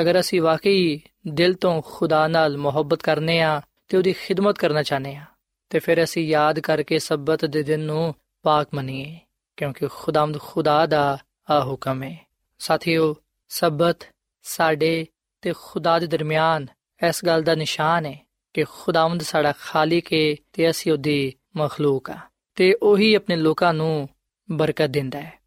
ਅਗਰ 0.00 0.20
ਅਸੀਂ 0.20 0.40
ਵਾਕਈ 0.42 1.00
ਦਿਲ 1.28 1.54
ਤੋਂ 1.54 1.82
ਖੁਦਾ 1.86 2.26
ਨਾਲ 2.28 2.56
ਮੁਹੱਬਤ 2.56 3.02
ਕਰਨੇ 3.02 3.40
ਆ 3.40 3.60
ਤੇ 3.88 3.96
ਉਹਦੀ 3.96 4.12
ਖਿਦਮਤ 4.12 4.58
ਕਰਨਾ 4.58 4.82
ਚਾਹਨੇ 4.82 5.14
ਆ, 5.16 5.24
ਤੇ 5.70 5.78
ਫਿਰ 5.78 6.02
ਅਸੀਂ 6.04 6.26
ਯਾਦ 6.26 6.60
ਕਰਕੇ 6.60 6.98
ਸਬਤ 6.98 7.44
ਦੇ 7.44 7.62
ਦਿਨ 7.62 7.80
ਨੂੰ 7.80 8.14
ਪਾਕ 8.42 8.68
ਮੰਨੀਏ, 8.74 9.18
ਕਿਉਂਕਿ 9.56 9.86
ਖੁਦਾਮਦ 9.92 10.38
ਖੁਦਾ 10.40 10.86
ਦਾ 10.86 11.18
ਆ 11.50 11.60
ਹੁਕਮ 11.64 12.02
ਹੈ। 12.02 12.16
ਸਾਥੀਓ, 12.58 13.14
ਸਬਤ 13.48 14.06
ਸਾਡੇ 14.42 15.06
ਤੇ 15.42 15.52
ਖੁਦਾ 15.62 15.98
ਦੇ 15.98 16.06
ਦਰਮਿਆਨ 16.06 16.66
ਇਸ 17.08 17.24
ਗੱਲ 17.24 17.42
ਦਾ 17.42 17.54
ਨਿਸ਼ਾਨ 17.54 18.06
ਹੈ 18.06 18.25
ਕਿ 18.56 18.64
ਖੁਦਾਵੰਦ 18.64 19.22
ਸਾਡਾ 19.22 19.52
ਖਾਲਿਕ 19.60 20.12
ਹੈ 20.12 20.36
ਤੇ 20.52 20.70
ਅਸੀਂ 20.70 20.92
ਉਹਦੀ 20.92 21.32
ਮਖਲੂਕ 21.56 22.10
ਆ। 22.10 22.18
ਤੇ 22.54 22.74
ਉਹੀ 22.82 23.14
ਆਪਣੇ 23.14 23.36
ਲੋਕਾਂ 23.36 23.74
ਨੂੰ 23.74 24.08
ਬਰਕਤ 24.50 24.86
ਦਿੰਦਾ 24.86 25.20
ਹੈ। 25.20 25.38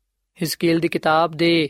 ਹਿਸਕੀਲ 0.42 0.80
ਦੀ 0.80 0.88
ਕਿਤਾਬ 0.88 1.32
ਦੇ 1.32 1.70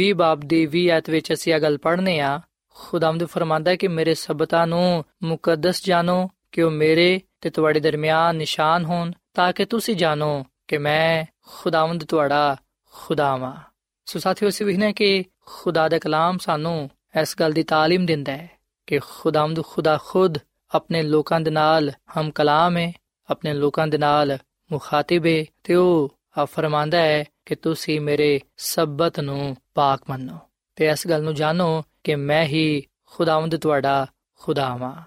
20 0.00 0.12
ਬਾਬ 0.12 0.40
ਦੀ 0.40 0.68
20 0.76 0.88
ਆਇਤ 0.88 1.10
ਵਿੱਚ 1.10 1.32
ਅਸੀਂ 1.32 1.54
ਇਹ 1.54 1.60
ਗੱਲ 1.60 1.78
ਪੜ੍ਹਨੇ 1.78 2.20
ਆ, 2.20 2.40
ਖੁਦਾਵੰਦ 2.68 3.24
ਫਰਮਾਂਦਾ 3.24 3.70
ਹੈ 3.70 3.76
ਕਿ 3.76 3.88
ਮੇਰੇ 3.88 4.14
ਸਬਤਾਂ 4.14 4.66
ਨੂੰ 4.66 5.04
ਮੁਕੱਦਸ 5.22 5.84
ਜਾਣੋ 5.84 6.30
ਕਿ 6.52 6.62
ਉਹ 6.62 6.70
ਮੇਰੇ 6.70 7.20
ਤੇ 7.40 7.50
ਤੁਹਾਡੇ 7.50 7.80
ਦਰਮਿਆਨ 7.80 8.36
ਨਿਸ਼ਾਨ 8.36 8.84
ਹੋਣ, 8.84 9.12
ਤਾਂ 9.34 9.52
ਕਿ 9.52 9.64
ਤੁਸੀਂ 9.64 9.96
ਜਾਣੋ 9.96 10.44
ਕਿ 10.68 10.78
ਮੈਂ 10.78 11.24
ਖੁਦਾਵੰਦ 11.46 12.04
ਤੁਹਾਡਾ 12.04 12.56
ਖੁਦਾ 12.92 13.36
ਵਾਂ 13.36 13.56
ਸੋ 14.04 14.18
ਸਾਥੀਓ, 14.18 14.48
ਅਸੀਂ 14.48 14.66
ਵਿਖਨੇ 14.66 14.92
ਕਿ 14.92 15.24
ਖੁਦਾ 15.46 15.88
ਦਾ 15.88 15.98
ਕਲਾਮ 15.98 16.38
ਸਾਨੂੰ 16.38 16.90
ਇਸ 17.22 17.36
ਗੱਲ 17.40 17.52
ਦੀ 17.52 17.62
ਤਾਲੀਮ 17.62 18.06
ਦਿੰਦਾ 18.06 18.32
ਹੈ 18.32 18.50
ਕਿ 18.86 18.98
ਖੁਦਾਵੰਦ 18.98 19.64
ਖੁਦਾ 19.64 19.98
ਖੁਦ 20.04 20.38
ਆਪਣੇ 20.74 21.02
ਲੋਕਾਂ 21.02 21.40
ਦੇ 21.40 21.50
ਨਾਲ 21.50 21.90
ਹਮ 21.90 22.30
ਕਲਾਮ 22.30 22.76
ਹੈ, 22.76 22.92
ਆਪਣੇ 23.30 23.54
ਲੋਕਾਂ 23.54 23.86
ਦੇ 23.86 23.98
ਨਾਲ 23.98 24.38
ਮੁਖਾਤਿਬ 24.72 25.26
ਹੈ 25.26 25.44
ਤੇ 25.64 25.74
ਉਹ 25.74 26.14
ਆ 26.38 26.44
ਫਰਮਾਂਦਾ 26.44 26.98
ਹੈ 26.98 27.24
ਕਿ 27.46 27.54
ਤੁਸੀਂ 27.54 28.00
ਮੇਰੇ 28.00 28.40
ਸਬਤ 28.56 29.20
ਨੂੰ 29.20 29.56
ਪਾਕ 29.74 30.00
ਮੰਨੋ। 30.10 30.38
ਤੇ 30.76 30.88
ਇਸ 30.88 31.06
ਗੱਲ 31.06 31.22
ਨੂੰ 31.22 31.34
ਜਾਣੋ 31.34 31.84
ਕਿ 32.04 32.14
ਮੈਂ 32.14 32.44
ਹੀ 32.44 32.82
ਖੁਦਾਵੰਦ 33.06 33.56
ਤੁਹਾਡਾ 33.56 34.06
ਖੁਦਾ 34.38 34.66
ਹਾਂ 34.66 35.02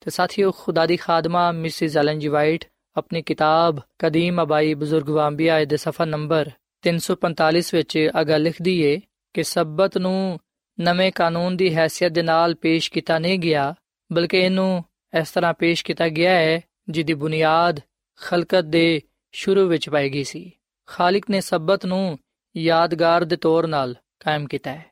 ਤੇ 0.00 0.10
ਸਾਥੀਓ, 0.10 0.50
ਖੁਦਾ 0.50 0.86
ਦੀ 0.86 0.96
ਖਾਦਮਾ 0.96 1.52
ਮਿਸਿਸ 1.52 1.96
ਐਲਨ 1.96 2.18
ਜੀ 2.18 2.28
ਵਾਈਟ 2.28 2.64
ਆਪਣੀ 2.96 3.22
ਕਿਤਾਬ 3.22 3.78
ਕਦੀਮ 3.98 4.42
ਅਬਾਈ 4.42 4.74
ਬਜ਼ੁਰਗ 4.74 5.08
ਵਾਂਬੀਆ 5.08 5.64
ਦੇ 5.64 5.76
ਸਫਾ 5.76 6.04
ਨੰਬਰ 6.04 6.50
345 6.82 7.74
ਵਿੱਚ 7.74 8.10
ਅਗਾ 8.20 8.36
ਲਿਖਦੀ 8.36 8.80
ਏ 8.82 9.00
ਕਿ 9.34 9.42
ਸਬਤ 9.42 9.98
ਨੂੰ 9.98 10.40
ਨਵੇਂ 10.80 11.12
ਕਾਨੂੰਨ 11.12 11.56
ਦੀ 11.56 11.76
ਹیثیت 11.76 12.10
ਦੇ 12.10 12.22
ਨਾਲ 12.22 12.54
ਪੇਸ਼ 12.54 12.90
ਕੀਤਾ 12.90 13.18
ਨਹੀਂ 13.18 13.38
ਗਿਆ, 13.38 13.74
ਬਲਕਿ 14.12 14.38
ਇਹਨੂੰ 14.38 14.84
ਇਸ 15.20 15.30
ਤਰ੍ਹਾਂ 15.30 15.54
ਪੇਸ਼ 15.54 15.84
ਕੀਤਾ 15.84 16.08
ਗਿਆ 16.08 16.30
ਹੈ, 16.30 16.60
ਜਿਹਦੀ 16.88 17.14
ਬੁਨਿਆਦ 17.14 17.80
ਖਲਕਤ 18.20 18.64
ਦੇ 18.64 19.02
ਸ਼ੁਰੂ 19.32 19.68
ਵਿੱਚ 19.68 19.90
ਪਾਈ 19.90 20.10
ਗਈ 20.10 20.24
ਸੀ। 20.24 20.52
ਖਾਲਿਕ 20.86 21.30
ਨੇ 21.30 21.40
ਸਬਤ 21.40 21.86
ਨੂੰ 21.86 22.18
ਯਾਦਗਾਰ 22.56 23.24
ਦੇ 23.24 23.36
ਤੌਰ 23.36 23.66
ਨਾਲ 23.66 23.94
ਕਾਇਮ 24.20 24.46
ਕੀਤਾ 24.46 24.72
ਹੈ। 24.74 24.86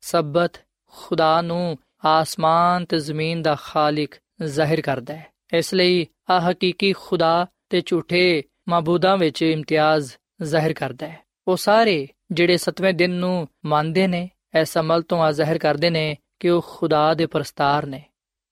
ਸਬਤ 0.00 0.52
ਖੁਦਾ 0.86 1.40
ਨੂੰ 1.40 1.78
ਆਸਮਾਨ 2.04 2.84
ਤੇ 2.84 2.98
ਜ਼ਮੀਨ 2.98 3.42
ਦਾ 3.42 3.56
ਖਾਲਿਕ 3.62 4.14
ਜ਼ਾਹਿਰ 4.42 4.80
ਕਰਦਾ 4.80 5.16
ਹੈ। 5.16 5.26
ਇਸ 5.52 5.74
ਲਈ 5.74 6.06
ਆ 6.30 6.40
ਹਕੀਕੀ 6.40 6.92
ਖੁਦਾ 6.92 7.46
ਤੇ 7.68 7.82
ਝੂਠੇ 7.86 8.42
ਮਾਬੂਦਾਂ 8.68 9.16
ਵਿੱਚ 9.16 9.42
ਇਮਤਿਆਜ਼ 9.42 10.12
ਜ਼ਾਹਿਰ 10.42 10.72
ਕਰਦਾ 10.72 11.08
ਹੈ। 11.08 11.20
ਉਹ 11.48 11.56
ਸਾਰੇ 11.56 12.08
ਜਿਹੜੇ 12.32 12.56
ਸਤਵੇਂ 12.56 12.94
ਦਿਨ 12.94 13.10
ਨੂੰ 13.10 13.48
ਮੰਨਦੇ 13.64 14.06
ਨੇ, 14.06 14.30
ਇਸ 14.60 14.78
ਅਮਲ 14.78 15.02
ਤੋਂ 15.02 15.22
ਆ 15.22 15.32
ਜ਼ਾਹਿਰ 15.32 15.58
ਕਰਦੇ 15.58 15.90
ਨੇ 15.90 16.16
ਕਿ 16.40 16.50
ਉਹ 16.50 16.66
ਖੁਦਾ 16.68 17.14
ਦੇ 17.14 17.26
ਪ੍ਰਸਤਾਰ 17.26 17.86
ਨੇ। 17.86 18.04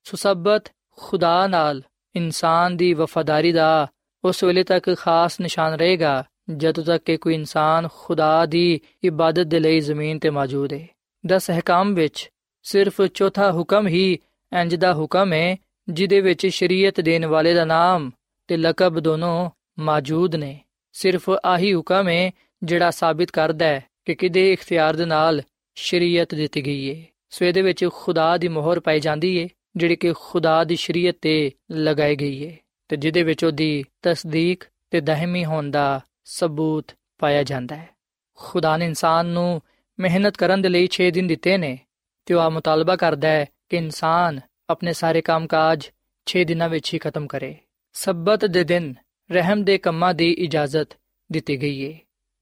ਸੋ 0.05 0.17
ਸਬਤ 0.17 0.74
ਖੁਦਾ 0.97 1.47
ਨਾਲ 1.47 1.83
ਇਨਸਾਨ 2.17 2.77
ਦੀ 2.77 2.95
ਵਫਾਦਾਰੀ 2.95 3.53
ਦਾ 3.53 3.87
ਉਸ 4.25 4.45
ਵੇਲੇ 4.45 4.63
ਤੱਕ 4.63 4.97
ਖਾਸ 4.99 5.41
ਨਿਸ਼ਾਨ 5.41 5.75
ਰਹੇਗਾ, 5.75 6.25
ਜਦੋਂ 6.57 6.85
ਤੱਕ 6.85 7.05
ਕਿ 7.05 7.17
ਕੋਈ 7.17 7.35
ਇਨਸਾਨ 7.35 7.89
ਖੁਦਾ 7.95 8.47
ਦੀ 8.47 8.81
ਇਬਾਦਤ 9.05 9.43
ਦੇ 9.43 9.61
ਲਈ 9.61 9.81
ਜ਼ਮੀਨ 9.81 10.19
ਤੇ 10.19 10.31
ਮੌਜੂਦ 10.31 10.73
ਹੈ 10.73 10.87
ਦਸ 11.27 11.51
ਹਕਾਮ 11.51 11.95
ਵਿੱਚ 11.95 12.31
ਸਿਰਫ 12.63 13.03
ਚੌਥਾ 13.03 13.53
ਹੁਕਮ 13.53 13.87
ਹੀ 13.87 14.19
ਇੰਜ 14.53 14.75
ਦਾ 14.75 14.95
ਹੁਕਮ 14.95 15.33
ਹੈ 15.33 15.57
ਜਿਹਦੇ 15.89 16.21
ਵਿੱਚ 16.21 16.47
ਸ਼ਰੀਅਤ 16.47 17.01
ਦੇਣ 17.01 17.27
ਵਾਲੇ 17.27 17.55
ਦਾ 17.55 17.65
ਨਾਮ 17.65 18.11
ਤੇ 18.49 18.57
ਲਕਬ 18.57 19.01
ਦੋਨੋਂ 19.01 19.51
ਮੌਜੂਦ 19.79 20.37
ਨੇ। 20.37 20.61
ਸਿਰਫ 20.93 21.31
ਆਹੀ 21.45 21.75
ਹੁਕਮ 21.75 22.09
ਹੈ 22.09 22.31
ਜਿਹੜਾ 22.63 22.91
ਸਾਬਿਤ 22.91 23.31
ਕਰਦਾ 23.31 23.67
ਹੈ 23.67 23.85
ਕਿ 24.05 24.15
ਕਿਦੇ 24.15 24.53
ਇਖਤਿਆਰ 24.53 24.97
ਦੇ 24.97 25.05
ਨਾਲ 25.05 25.43
ਸ਼ਰੀਅਤ 25.75 26.35
ਦਿੱਤੀ 26.35 26.67
ਗਈ 26.67 26.95
ਹੈ 26.95 27.07
ਸੋ 27.31 27.45
ਇਹਦੇ 27.45 27.63
ਵਿੱਚ 27.63 27.89
ਖੁਦਾ 27.93 28.37
ਦੀ 28.37 28.49
ਮੋਹਰ 28.49 28.81
ਪਾਈ 28.81 29.01
ਜਾਂਦੀ 29.01 29.43
ਹੈ 29.43 29.49
ਜਿਹੜੀ 29.77 29.97
ਕਿ 29.97 30.13
ਖੁਦਾ 30.13 30.65
ਦੀ 30.65 30.77
ਸ਼ਰੀਅਤ 30.77 31.17
ਤੇ 31.21 31.51
ਲਗਾਈ 31.73 32.17
ਗਈ 32.17 32.49
ਹੈ 32.49 32.57
ਤੇ 32.89 32.97
ਜਿਹਦੇ 32.97 33.23
ਵਿੱਚ 33.23 33.45
ਉਹਦੀ 33.45 33.85
ਤਸਦੀਕ 34.03 34.65
ਤੇ 34.91 35.01
ਦਹਮੀ 35.01 35.45
ਹੋਣ 35.45 35.71
ਦਾ 35.71 36.01
ਸਬੂਤ 36.25 36.93
ਪਾਇਆ 37.19 37.43
ਜਾਂਦਾ 37.43 37.77
ਹੈ। 37.77 37.89
ਖੁਦਾ 38.35 38.77
ਨੇ 38.77 38.87
ਇਨਸਾਨ 38.87 39.27
ਨੂੰ 39.27 39.63
ਮਿਹਨਤ 40.01 40.37
ਕਰਨ 40.37 40.63
ਦੇ 40.63 40.69
ਲਈ 40.69 40.89
6 40.93 41.11
ਦਿਨ 41.11 41.27
ਦਿੱਤੇ 41.27 41.57
ਨੇ 41.59 41.79
ਤੇ 42.27 42.35
ਉਹ 42.35 42.41
ਆ 42.41 42.49
ਮੁਤਾਲਬਾ 42.49 42.97
ਕਰਦਾ 42.97 43.29
ਹੈ 43.29 43.47
ਕਿ 43.69 43.77
ਇਨਸਾਨ 43.77 44.41
ਆਪਣੇ 44.69 44.93
ਸਾਰੇ 44.93 45.21
ਕੰਮਕਾਜ 45.21 45.91
6 46.27 46.45
ਦਿਨਾਂ 46.45 46.69
ਵਿੱਚ 46.69 46.95
ਹੀ 46.95 46.99
ਖਤਮ 46.99 47.27
ਕਰੇ। 47.27 47.57
ਸਬਤ 47.93 48.45
ਦੇ 48.45 48.65
ਦਿਨ 48.65 48.95
ਰਹਿਮ 49.31 49.65
ਦੇ 49.65 49.79
ਕੰਮਾਂ 49.79 50.15
ਦੀ 50.15 50.31
ਇਜਾਜ਼ਤ 50.31 50.99
ਦਿੱਤੀ 51.33 51.63
ਗਈ 51.63 51.93
ਹੈ 51.93 51.99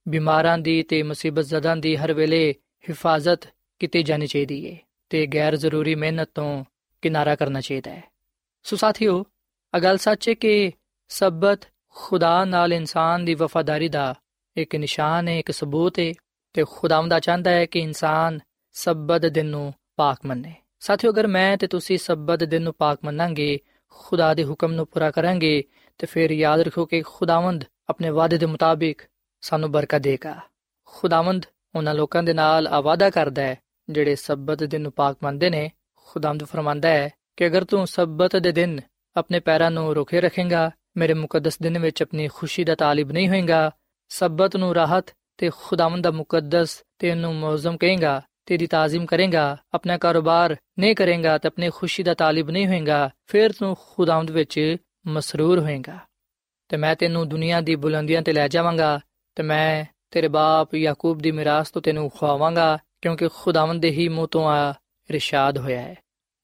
ਬਿਮਾਰਾਂ 0.08 0.58
ਦੀ 0.58 0.82
ਤੇ 0.82 1.02
ਮੁਸੀਬਤ 1.02 1.44
ਜ਼ਦਾਂ 1.44 1.76
ਦੀ 1.76 1.96
ਹਰ 1.96 2.12
ਵੇਲੇ 2.12 2.54
ਹਿਫਾਜ਼ਤ 2.88 3.48
ਕੀਤੀ 3.78 4.02
ਜਾਣੀ 4.02 4.26
ਚਾਹੀਦੀ 4.26 4.70
ਹੈ 4.70 4.78
ਤੇ 5.08 5.26
ਗੈਰ 5.26 5.56
ਜ਼ਰੂਰੀ 5.56 5.94
ਮਿਹਨਤ 5.94 6.30
ਤੋਂ 6.34 6.64
ਕਿਨਾਰਾ 7.02 7.34
ਕਰਨਾ 7.34 7.60
ਚਾਹੀਦਾ 7.60 7.90
ਹੈ। 7.90 8.02
ਸੋ 8.62 8.76
ਸਾਥੀਓ 8.76 9.24
ਅਗਲ 9.76 9.96
ਸੱਚ 9.96 10.28
ਹੈ 10.28 10.34
ਕਿ 10.34 10.72
ਸਬਤ 11.08 11.60
ਖੁਦਾ 11.88 12.44
ਨਾਲ 12.44 12.72
ਇਨਸਾਨ 12.72 13.24
ਦੀ 13.24 13.34
ਵਫਾਦਾਰੀ 13.34 13.88
ਦਾ 13.88 14.14
ਇੱਕ 14.56 14.76
ਨਿਸ਼ਾਨ 14.76 15.28
ਹੈ, 15.28 15.38
ਇੱਕ 15.38 15.50
ਸਬੂਤ 15.50 15.98
ਹੈ 15.98 16.12
ਤੇ 16.52 16.64
ਖੁਦਾਵੰਦਾ 16.70 17.20
ਚਾਹੁੰਦਾ 17.20 17.50
ਹੈ 17.50 17.66
ਕਿ 17.66 17.78
ਇਨਸਾਨ 17.78 18.40
ਸਬਤ 18.72 19.26
ਦਿਨ 19.26 19.46
ਨੂੰ 19.46 19.74
ਪਾਕ 19.96 20.18
ਮੰਨੇ। 20.26 20.54
ਸਾਥੀਓ, 20.80 21.12
ਅਗਰ 21.12 21.26
ਮੈਂ 21.26 21.56
ਤੇ 21.56 21.66
ਤੁਸੀਂ 21.66 21.98
ਸਬਤ 21.98 22.44
ਦਿਨ 22.44 22.62
ਨੂੰ 22.62 22.74
ਪਾਕ 22.74 22.98
ਮੰਨਾਂਗੇ, 23.04 23.58
ਖੁਦਾ 23.88 24.34
ਦੇ 24.34 24.44
ਹੁਕਮ 24.44 24.72
ਨੂੰ 24.72 24.86
ਪੂਰਾ 24.86 25.10
ਕਰਾਂਗੇ, 25.10 25.64
ਤੇ 25.98 26.06
ਫਿਰ 26.06 26.30
ਯਾਦ 26.30 26.60
ਰੱਖੋ 26.60 26.86
ਕਿ 26.86 27.02
ਖੁਦਾਵੰਦ 27.02 27.64
ਆਪਣੇ 27.88 28.10
ਵਾਅਦੇ 28.10 28.38
ਦੇ 28.38 28.46
ਮੁਤਾਬਿਕ 28.46 29.02
ਸਾਨੂੰ 29.40 29.72
ਬਰਕਤ 29.72 29.98
ਦੇਗਾ। 29.98 30.40
ਖੁਦਾਵੰਦ 30.84 31.46
ਉਹਨਾਂ 31.74 31.94
ਲੋਕਾਂ 31.94 32.22
ਦੇ 32.22 32.32
ਨਾਲ 32.32 32.66
ਆ 32.66 32.80
ਵਾਅਦਾ 32.80 33.10
ਕਰਦਾ 33.10 33.42
ਹੈ 33.42 33.58
ਜਿਹੜੇ 33.90 34.14
ਸਬਤ 34.14 34.64
ਦਿਨ 34.64 34.80
ਨੂੰ 34.80 34.92
ਪਾਕ 34.92 35.16
ਮੰਨਦੇ 35.22 35.50
ਨੇ 35.50 35.70
ਖੁਦਾਮਦ 36.12 36.44
ਫਰਮਾਂਦਾ 36.44 36.88
ਹੈ 36.88 37.10
ਕਿ 37.36 37.46
ਅਗਰ 37.46 37.64
ਤੂੰ 37.64 37.86
ਸਬਤ 37.86 38.36
ਦੇ 38.36 38.52
ਦਿਨ 38.52 38.80
ਆਪਣੇ 39.16 39.40
ਪੈਰਾਂ 39.40 39.70
ਨੂੰ 39.70 39.94
ਰੋਕੇ 39.94 40.20
ਰੱਖੇਗਾ, 40.20 40.70
ਮੇਰੇ 40.96 41.14
ਮੁਕੱਦਸ 41.14 41.58
ਦਿਨ 41.58 41.78
ਵਿੱਚ 41.78 42.02
ਆਪਣੀ 42.02 42.28
ਖੁਸ਼ੀ 42.28 42.64
ਦਾ 42.64 42.74
ਤਾਲਿਬ 42.74 43.12
ਨਹੀਂ 43.12 43.28
ਹੋਏਗਾ, 43.28 43.70
ਸਬਤ 44.08 44.56
ਨੂੰ 44.56 44.74
ਰਾਹਤ 44.74 45.14
ਤੇ 45.38 45.50
ਖੁਦਾਵੰਦ 45.56 46.04
ਦਾ 46.04 46.10
ਮੁਕੱਦਸ 46.10 46.82
ਤੇ 46.98 47.10
ਉਹਨੂੰ 47.10 47.34
ਮੌਜ਼ਮ 47.34 47.76
ਕਹੇਗਾ, 47.76 48.22
ਤੇਰੀ 48.46 48.66
ਤਾਜ਼ੀਮ 48.66 49.06
ਕਰੇਗਾ, 49.06 49.56
ਆਪਣਾ 49.74 49.98
ਕਾਰੋਬਾਰ 49.98 50.56
ਨਹੀਂ 50.78 50.94
ਕਰੇਗਾ 50.94 51.38
ਤੇ 51.38 51.48
ਆਪਣੀ 51.48 51.70
ਖੁਸ਼ੀ 51.70 52.02
ਦਾ 52.02 52.14
ਤਾਲਿਬ 52.14 52.50
ਨਹੀਂ 52.50 52.66
ਹੋਏਗਾ, 52.66 53.10
ਫਿਰ 53.26 53.52
ਤੂੰ 53.52 53.76
ਖੁਦਾਵੰਦ 53.80 54.30
ਵਿੱਚ 54.30 54.76
ਮਸਰੂਰ 55.06 55.58
ਹੋਏਗਾ। 55.58 55.98
ਤੇ 56.68 56.76
ਮੈਂ 56.76 56.94
ਤੈਨੂੰ 56.96 57.28
ਦੁਨੀਆ 57.28 57.60
ਦੀ 57.60 57.74
ਬੁਲੰਦੀਆਂ 57.74 58.22
ਤੇ 58.22 58.32
ਲੈ 58.32 58.48
ਜਾਵਾਂਗਾ 58.48 59.00
ਤੇ 59.34 59.42
ਮੈਂ 59.42 59.84
ਤੇਰੇ 60.10 60.28
ਬਾਪ 60.28 60.74
ਯਾਕੂਬ 60.74 61.18
ਦੀ 61.18 61.30
ਮਿਰਾਸ 61.30 61.70
ਤੋਂ 61.70 61.82
ਤੈਨੂੰ 61.82 62.10
ਖਵਾਵਾਂਗਾ 62.10 62.78
ਕਿਉਂਕਿ 63.02 63.28
ਖੁਦਾਵੰਦ 63.28 63.82
ਦੇ 63.82 63.90
ਹੀ 63.90 64.08
ਮੂੰਹ 64.08 64.28
ਤੋਂ 64.28 64.48
ਆ 64.48 64.74
ਇਰਸ਼ਾਦ 65.10 65.58
ਹੋਇਆ 65.58 65.80
ਹੈ। 65.80 65.96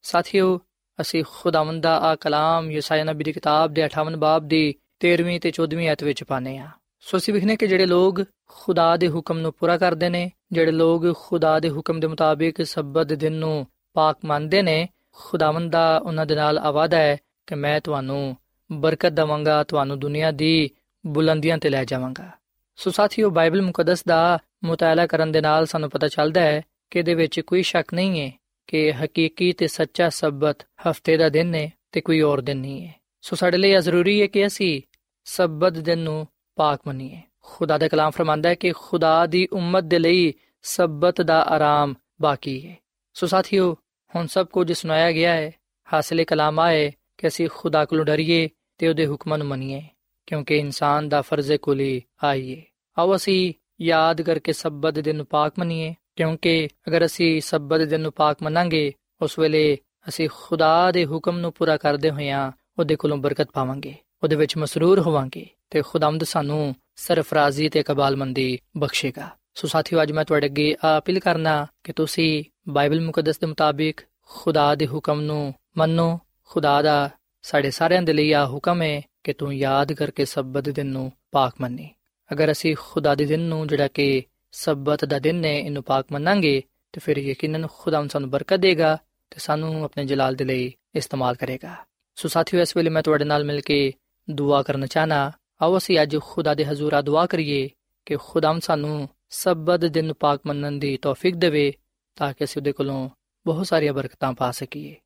ਸਾਥੀਓ, 0.09 0.61
ਅਸੀਂ 1.01 1.25
ਖੁਦਾਵੰਦ 1.29 1.83
ਦਾ 1.83 1.99
ਆ 1.99 2.15
ਕਲਾਮ 2.17 2.71
ਯਸਾਇਆ 2.71 3.05
ਨਬੀ 3.05 3.25
ਦੀ 3.25 3.33
ਕਿਤਾਬ 3.33 3.73
ਦੇ 3.73 3.85
58 3.85 4.17
ਬਾਬ 4.17 4.49
ਦੀ 4.49 4.75
13ਵੀਂ 5.01 5.41
ਤੇ 5.41 5.53
14ਵੀਂ 5.61 5.89
ਆਇਤ 5.89 6.05
ਵਿੱਚ 6.05 6.25
ਪਾਨੇ 6.25 6.59
ਆ 6.59 6.69
ਸੋ 7.01 7.19
ਅਸੀਂ 7.19 7.35
ਵਿਖਨੇ 7.35 7.57
ਕਿ 7.57 7.67
ਜਿਹੜੇ 7.67 7.87
ਲੋਗ 7.87 8.21
ਖੁਦਾ 8.47 8.97
ਦੇ 8.97 9.09
ਹੁਕਮ 9.09 9.39
ਨੂੰ 9.39 9.53
ਪੂਰਾ 9.53 9.77
ਕਰਦੇ 9.79 10.09
ਨੇ, 10.09 10.31
ਜਿਹੜੇ 10.53 10.73
ਲੋਗ 10.73 11.15
ਖੁਦਾ 11.15 11.61
ਦੇ 11.61 11.71
ਹੁਕਮ 11.71 12.01
ਦੇ 12.01 12.07
ਮੁਤਾਬਿਕ 12.07 12.63
ਸਬਤ 12.63 13.13
ਦਿਨ 13.13 13.33
ਨੂੰ 13.33 13.67
ਪਾਕ 13.95 14.19
ਮੰਨਦੇ 14.25 14.63
ਨੇ, 14.63 14.89
ਖੁਦਾਵੰਦ 15.13 15.73
ਦਾ 15.73 15.99
ਉਹਨਾਂ 15.99 16.27
ਦੇ 16.27 16.35
ਨਾਲ 16.35 16.59
ਆਵਾਦਾ 16.59 16.97
ਹੈ 16.97 17.17
ਕਿ 17.47 17.55
ਮੈਂ 17.55 17.81
ਤੁਹਾਨੂੰ 17.81 18.37
ਬਰਕਤ 18.73 19.13
ਦਵਾਂਗਾ, 19.13 19.65
ਤੁਹਾਨੂੰ 19.65 19.99
ਦੁਨੀਆ 19.99 20.31
ਦੀ 20.31 20.71
ਬੁਲੰਦੀਆਂ 21.07 21.59
ਤੇ 21.59 21.69
ਲੈ 21.69 21.85
ਜਾਵਾਂਗਾ। 21.85 22.31
ਸੋ 22.77 22.91
ਸਾਥੀਓ, 22.91 23.31
ਬਾਈਬਲ 23.31 23.63
ਮੁਕੱਦਸ 23.63 24.05
ਦਾ 24.05 24.39
ਮਤਾਲਾ 24.65 25.07
ਕਰਨ 25.07 25.33
ਦੇ 25.33 25.41
ਨਾਲ 25.41 25.67
ਸਾਨੂੰ 25.67 25.91
ਪਤਾ 25.91 26.09
ਚੱਲਦਾ 26.09 26.41
ਹੈ 26.41 26.63
ਕਿ 26.91 26.99
ਇਹਦੇ 26.99 27.15
ਵਿੱਚ 27.15 27.41
ਕੋਈ 27.41 27.63
ਸ਼ੱਕ 27.63 27.95
ਨਹੀਂ 27.95 28.21
ਹੈ 28.21 28.33
ਕਿ 28.69 28.93
ਹਕੀਕੀ 28.93 29.53
ਤੇ 29.53 29.67
ਸੱਚਾ 29.67 30.09
ਸਬਤ 30.09 30.67
ਹਫ਼ਤੇ 30.91 31.17
ਦਾ 31.17 31.29
ਦਿਨ 31.29 31.55
ਹੈ 31.55 31.71
ਤੇ 31.93 32.01
ਕੋਈ 32.01 32.23
ਹੋਰ 32.23 32.41
ਦਿਨ 32.41 32.57
ਨਹੀਂ 32.57 32.87
ਹੈ 32.87 32.95
ਸੋ 33.23 33.37
ਸਾਡੇ 33.37 33.59
ਲਈ 33.59 33.71
ਇਹ 33.71 33.81
ਜ਼ਰੂਰੀ 33.81 34.21
ਹੈ 34.23 34.27
ਕਿ 34.27 34.47
ਅਸੀਂ 34.47 34.81
ਸਬਤ 35.25 35.79
ਦਿਨ 35.79 35.99
ਨੂੰ 35.99 36.27
ਪਾਕ 36.57 36.81
ਮੰਨੀਏ। 36.87 37.21
ਖੁਦਾ 37.43 37.79
ਦਾ 37.79 37.89
ਕਲਾਮ 37.89 38.11
ਫਰਮਾਂਦਾ 38.11 38.49
ਹੈ 38.49 38.55
ਕਿ 38.55 38.73
ਖੁਦਾ 38.73 39.27
ਦੀ 39.27 39.47
ਉਮਤ 39.53 39.85
ਦੇ 39.85 39.99
ਲਈ 39.99 40.33
ਸਬਤ 40.63 41.21
ਦਾ 41.21 41.43
ਆਰਾਮ 41.43 41.95
ਬਾਕੀ 42.23 42.67
ਹੈ 42.67 42.77
ਸੋ 43.15 43.27
ਸਾਥੀਓ, 43.27 43.77
ਹੁਣ 44.17 44.27
ਸਭ 44.27 44.47
ਕੁਝ 44.47 44.73
ਸੁਣਾਇਆ 44.73 45.13
ਗਿਆ 45.13 45.33
ਹੈ 45.33 45.51
ਹਾਸਲੇ 45.93 46.25
ਕਲਾਮ 46.25 46.61
ਆਏ 46.61 46.91
ਕਿ 47.19 47.27
ਅਸੀਂ 47.27 47.49
ਖੁਦਾ 47.55 47.85
ਕੋਲੋਂ 47.85 48.05
ਡਰੀਏ 48.05 48.49
ਤੇ 48.79 48.89
ਉਹਦੇ 48.89 49.07
ਹੁਕਮਾਂ 49.07 49.39
ਨੂੰ 49.39 49.47
ਮੰਨੀਏ, 49.47 49.83
ਕਿਉਂਕਿ 50.27 50.57
ਇਨਸਾਨ 50.57 51.09
ਦਾ 51.09 51.23
ਫਰਜ਼ 51.23 51.53
ਕੁਲੀ 51.53 52.03
ਆਈਏ 52.25 52.63
ਆਓ 52.99 53.17
ਅਸੀਂ 53.17 53.55
ਯਾਦ 53.81 54.23
ਕਰਕੇ 54.23 54.53
ਸਬਤ 54.53 54.99
ਦਿਨ 54.99 55.17
ਨੂੰ 55.17 55.27
ਪਾਕ 55.27 55.53
ਮੰਨੀਏ। 55.59 55.95
ਕਿਉਂਕਿ 56.19 56.69
ਅਗਰ 56.89 57.05
ਅਸੀਂ 57.07 57.41
ਸਬਤ 57.41 57.81
ਦਿਨ 57.81 58.01
ਨੂੰ 58.01 58.13
ਪਾਕ 58.13 58.43
ਮੰਨਾਂਗੇ, 58.43 58.93
ਉਸ 59.23 59.39
ਵੇਲੇ 59.39 59.79
ਅਸੀਂ 60.09 60.29
ਖੁਦਾ 60.35 60.91
ਦੇ 60.93 61.07
ਹੁਕਮ 61.07 61.39
ਨੂੰ 61.39 61.53
ਪੂਰਾ 61.53 61.77
ਕਰਦੇ 61.77 62.11
ਹੋਇਆਂ 62.11 62.53
ਉਹਦੇ 62.79 62.97
ਕੋਲੋਂ 62.97 63.17
ਬਰਕਤ 63.17 63.51
ਪਾਵਾਂਗੇ, 63.53 63.95
ਉਹਦੇ 64.23 64.37
ਵਿੱਚ 64.37 64.57
ਮਸਰੂਰ 64.57 65.01
ਹੋਵਾਂਗੇ 65.01 65.47
ਤੇ 65.71 65.83
ਖੁਦਾਮਦ 65.83 66.25
ਸਾਨੂੰ 66.25 66.75
ਸਰਫਰਾਜ਼ੀ 66.97 67.69
ਤੇ 67.69 67.83
ਕਬਾਲਮੰਦੀ 67.83 68.59
ਬਖਸ਼ੇਗਾ। 68.77 69.29
ਸੋ 69.55 69.69
ਸਾਥੀਓ, 69.69 70.03
ਅੱਜ 70.03 70.13
ਮੈਂ 70.13 70.25
ਤੁਹਾਡੇ 70.25 70.47
ਅੱਗੇ 70.47 70.77
ਅਪੀਲ 70.99 71.19
ਕਰਨਾ 71.19 71.67
ਕਿ 71.85 71.93
ਤੁਸੀਂ 71.93 72.45
ਬਾਈਬਲ 72.69 73.01
ਮੁਕੱਦਸ 73.01 73.39
ਦੇ 73.39 73.47
ਮੁਤਾਬਿਕ 73.47 74.01
ਖੁਦਾ 74.29 74.75
ਦੇ 74.75 74.87
ਹੁਕਮ 74.87 75.21
ਨੂੰ 75.21 75.55
ਮੰਨੋ। 75.79 76.19
ਖੁਦਾ 76.43 76.83
ਦਾ 76.83 77.11
ਸਾਡੇ 77.43 77.71
ਸਾਰਿਆਂ 77.71 78.03
ਦੇ 78.03 78.13
ਲਈ 78.13 78.33
ਆ 78.33 78.47
ਹੁਕਮ 78.47 78.83
ਹੈ 78.83 79.03
ਕਿ 79.25 79.33
ਤੂੰ 79.33 79.55
ਯਾਦ 79.57 79.93
ਕਰਕੇ 79.93 80.25
ਸਬਤ 80.25 80.69
ਦਿਨ 80.69 80.87
ਨੂੰ 80.87 81.13
ਪਾਕ 81.33 81.55
ਮੰਨੀ। 81.61 81.89
ਅਗਰ 82.33 82.53
ਅਸੀਂ 82.53 82.77
ਖੁਦਾ 82.81 83.15
ਦੇ 83.15 83.25
ਦਿਨ 83.25 83.41
ਨੂੰ 83.41 83.67
ਜਿਹੜਾ 83.67 83.89
ਕਿ 83.89 84.23
ਸਬਤ 84.51 85.05
ਦਾ 85.05 85.19
ਦਿਨ 85.19 85.45
ਹੈ 85.45 85.59
ਇਹਨੂੰ 85.59 85.83
ਪਾਕ 85.83 86.07
ਮੰਨਾਂਗੇ, 86.13 86.63
ਤੇ 86.93 87.01
ਫਿਰ 87.01 87.17
ਯਕੀਨਨ 87.17 87.67
ਖੁਦਾ 87.73 88.07
ਸਾਨੂੰ 88.07 88.31
ਬਰਕਤ 88.31 88.57
ਦੇਗਾ 88.57 88.99
ਤੇ 89.31 89.39
ਸਾਨੂੰ 89.39 89.85
ਆਪਣੇ 89.85 90.05
ਜਲਾਲ 90.05 90.35
ਦੇ 90.35 90.45
ਲਈ 90.45 90.75
ਇਸਤੇਮਾਲ 90.95 91.35
ਕਰੇਗਾ। 91.35 91.77
ਸੋ 92.15 92.29
ਸਾਥੀਓ, 92.29 92.61
ਇਸ 92.61 92.77
ਵੇਲੇ 92.77 92.91
ਮੈਂ 92.91 93.03
ਤੁਹਾਡੇ 93.03 93.25
ਨਾਲ 93.25 93.45
ਮਿਲ 93.45 93.61
ਕੇ 93.61 93.93
ਦੁਆ 94.31 94.63
ਕਰਨਾ 94.63 94.87
ਚਾਹਨਾ, 94.87 95.33
ਆਓ 95.63 95.79
ਅਸੀਂ 95.79 96.03
ਅੱਜ 96.03 96.17
ਖੁਦਾ 96.19 96.55
ਦੇ 96.55 96.65
ਹਜ਼ੂਰ 96.65 97.03
ਦੁਆ 97.03 97.27
ਕਰੀਏ 97.27 97.71
ਕਿ 98.07 98.17
ਖੁਦਾਮ 98.17 98.61
ਸਾਨੂੰ 98.61 99.09
ਸਬਤ 99.31 99.81
ਦਿਨ 99.81 100.05
ਨੂੰ 100.05 100.17
ਪਾਕ 100.21 100.41
ਮੰਨਣ 100.47 100.73
ਦੀ 100.73 100.97
ਤੌਫੀਕ 100.97 101.37
ਦੇਵੇ 101.37 101.75
ਤਾਂ 102.17 102.33
ਕਿ 102.33 102.45
ਅਸੀਂ 102.45 102.63
ਉਹਦੇ 102.63 102.73
ਕੋਲੋਂ 102.73 103.11
ਬਹੁਤ 103.47 103.67
ਸਾਰੀਆਂ 103.67 103.93
ਬਰਕਤਾਂ 103.93 104.33
ਪਾ 104.33 104.51
ਸਕੀਏ। 104.51 104.97